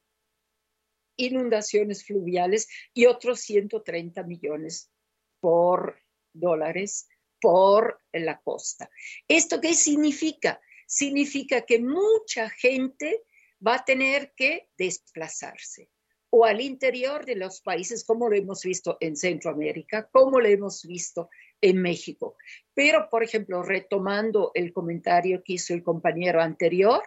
[1.17, 4.91] inundaciones fluviales y otros 130 millones
[5.39, 5.99] por
[6.33, 7.07] dólares
[7.39, 8.89] por la costa.
[9.27, 10.61] ¿Esto qué significa?
[10.87, 13.23] Significa que mucha gente
[13.65, 15.89] va a tener que desplazarse
[16.35, 20.83] o al interior de los países, como lo hemos visto en Centroamérica, como lo hemos
[20.83, 21.29] visto
[21.61, 22.37] en México.
[22.73, 27.03] Pero, por ejemplo, retomando el comentario que hizo el compañero anterior,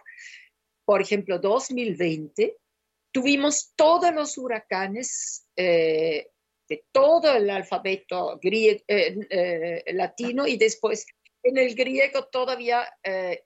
[0.87, 2.55] por ejemplo, 2020,
[3.11, 6.29] tuvimos todos los huracanes eh,
[6.69, 11.05] de todo el alfabeto griego, eh, eh, latino y después
[11.43, 12.87] en el griego todavía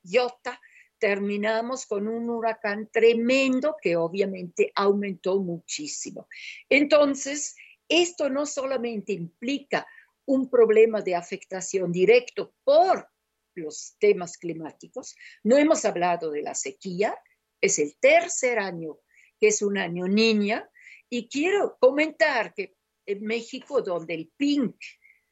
[0.03, 0.61] iota
[0.99, 6.27] terminamos con un huracán tremendo que obviamente aumentó muchísimo.
[6.69, 7.55] Entonces,
[7.89, 9.87] esto no solamente implica
[10.25, 13.07] un problema de afectación directo por
[13.55, 17.17] los temas climáticos, no hemos hablado de la sequía,
[17.61, 18.97] es el tercer año
[19.39, 20.69] que es un año niña,
[21.09, 22.75] y quiero comentar que
[23.07, 24.75] en México, donde el PINC,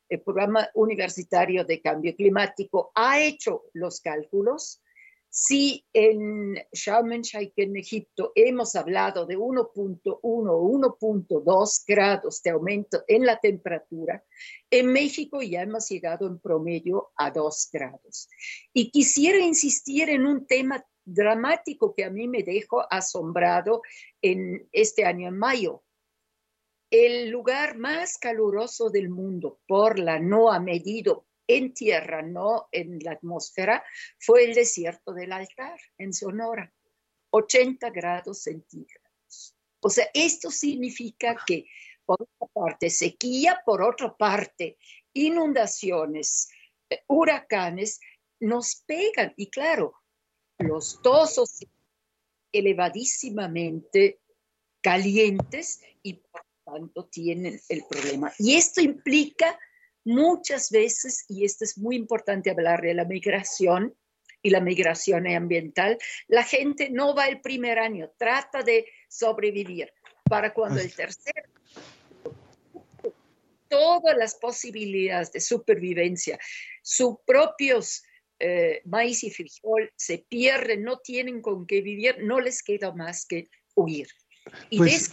[0.09, 4.81] el Programa Universitario de Cambio Climático, ha hecho los cálculos,
[5.29, 12.49] si en Sharm el Sheikh, en Egipto, hemos hablado de 1.1 o 1.2 grados de
[12.49, 14.25] aumento en la temperatura,
[14.71, 18.27] en México ya hemos llegado en promedio a 2 grados.
[18.73, 20.83] Y quisiera insistir en un tema
[21.13, 23.81] dramático que a mí me dejó asombrado
[24.21, 25.83] en este año, en mayo.
[26.91, 33.13] El lugar más caluroso del mundo por la NOAA medido en tierra, no en la
[33.13, 33.83] atmósfera,
[34.19, 36.71] fue el desierto del altar en Sonora,
[37.31, 39.55] 80 grados centígrados.
[39.81, 41.65] O sea, esto significa que
[42.05, 44.77] por una parte sequía, por otra parte
[45.13, 46.49] inundaciones,
[46.89, 47.99] eh, huracanes,
[48.39, 49.33] nos pegan.
[49.37, 49.93] Y claro,
[50.59, 51.39] los dos
[52.51, 54.19] elevadísimamente
[54.81, 58.31] calientes y por tanto tienen el problema.
[58.37, 59.59] Y esto implica
[60.03, 63.95] muchas veces, y esto es muy importante hablar de la migración
[64.41, 65.97] y la migración ambiental,
[66.27, 69.91] la gente no va el primer año, trata de sobrevivir
[70.23, 71.49] para cuando el tercer
[73.69, 76.39] todas las posibilidades de supervivencia,
[76.81, 78.03] sus propios
[78.39, 83.25] eh, maíz y frijol se pierden, no tienen con qué vivir, no les queda más
[83.25, 84.07] que huir.
[84.69, 85.09] Y pues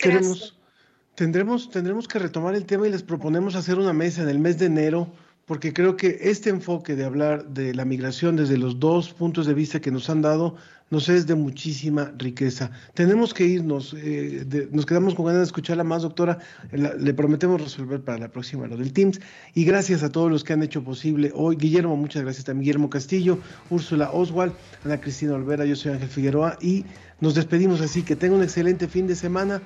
[1.14, 4.58] tendremos, tendremos que retomar el tema y les proponemos hacer una mesa en el mes
[4.58, 5.12] de enero
[5.46, 9.54] porque creo que este enfoque de hablar de la migración desde los dos puntos de
[9.54, 10.56] vista que nos han dado
[10.90, 12.70] nos es de muchísima riqueza.
[12.94, 16.38] Tenemos que irnos, eh, nos quedamos con ganas de escucharla más, doctora.
[16.72, 19.20] le prometemos resolver para la próxima lo del Teams.
[19.54, 21.56] Y gracias a todos los que han hecho posible hoy.
[21.56, 22.66] Guillermo, muchas gracias también.
[22.66, 23.38] Guillermo Castillo,
[23.70, 24.52] Úrsula Oswald,
[24.84, 26.84] Ana Cristina Olvera, yo soy Ángel Figueroa y
[27.20, 28.02] nos despedimos así.
[28.02, 29.60] Que tenga un excelente fin de semana.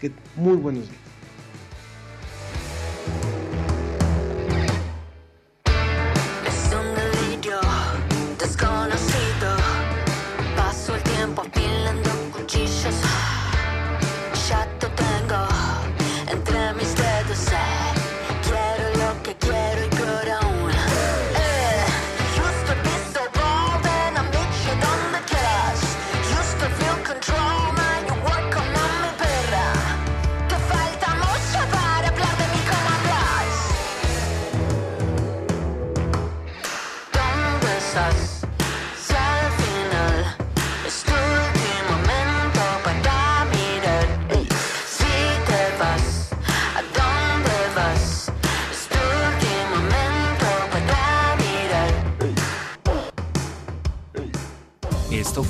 [0.00, 1.01] Que muy buenos días.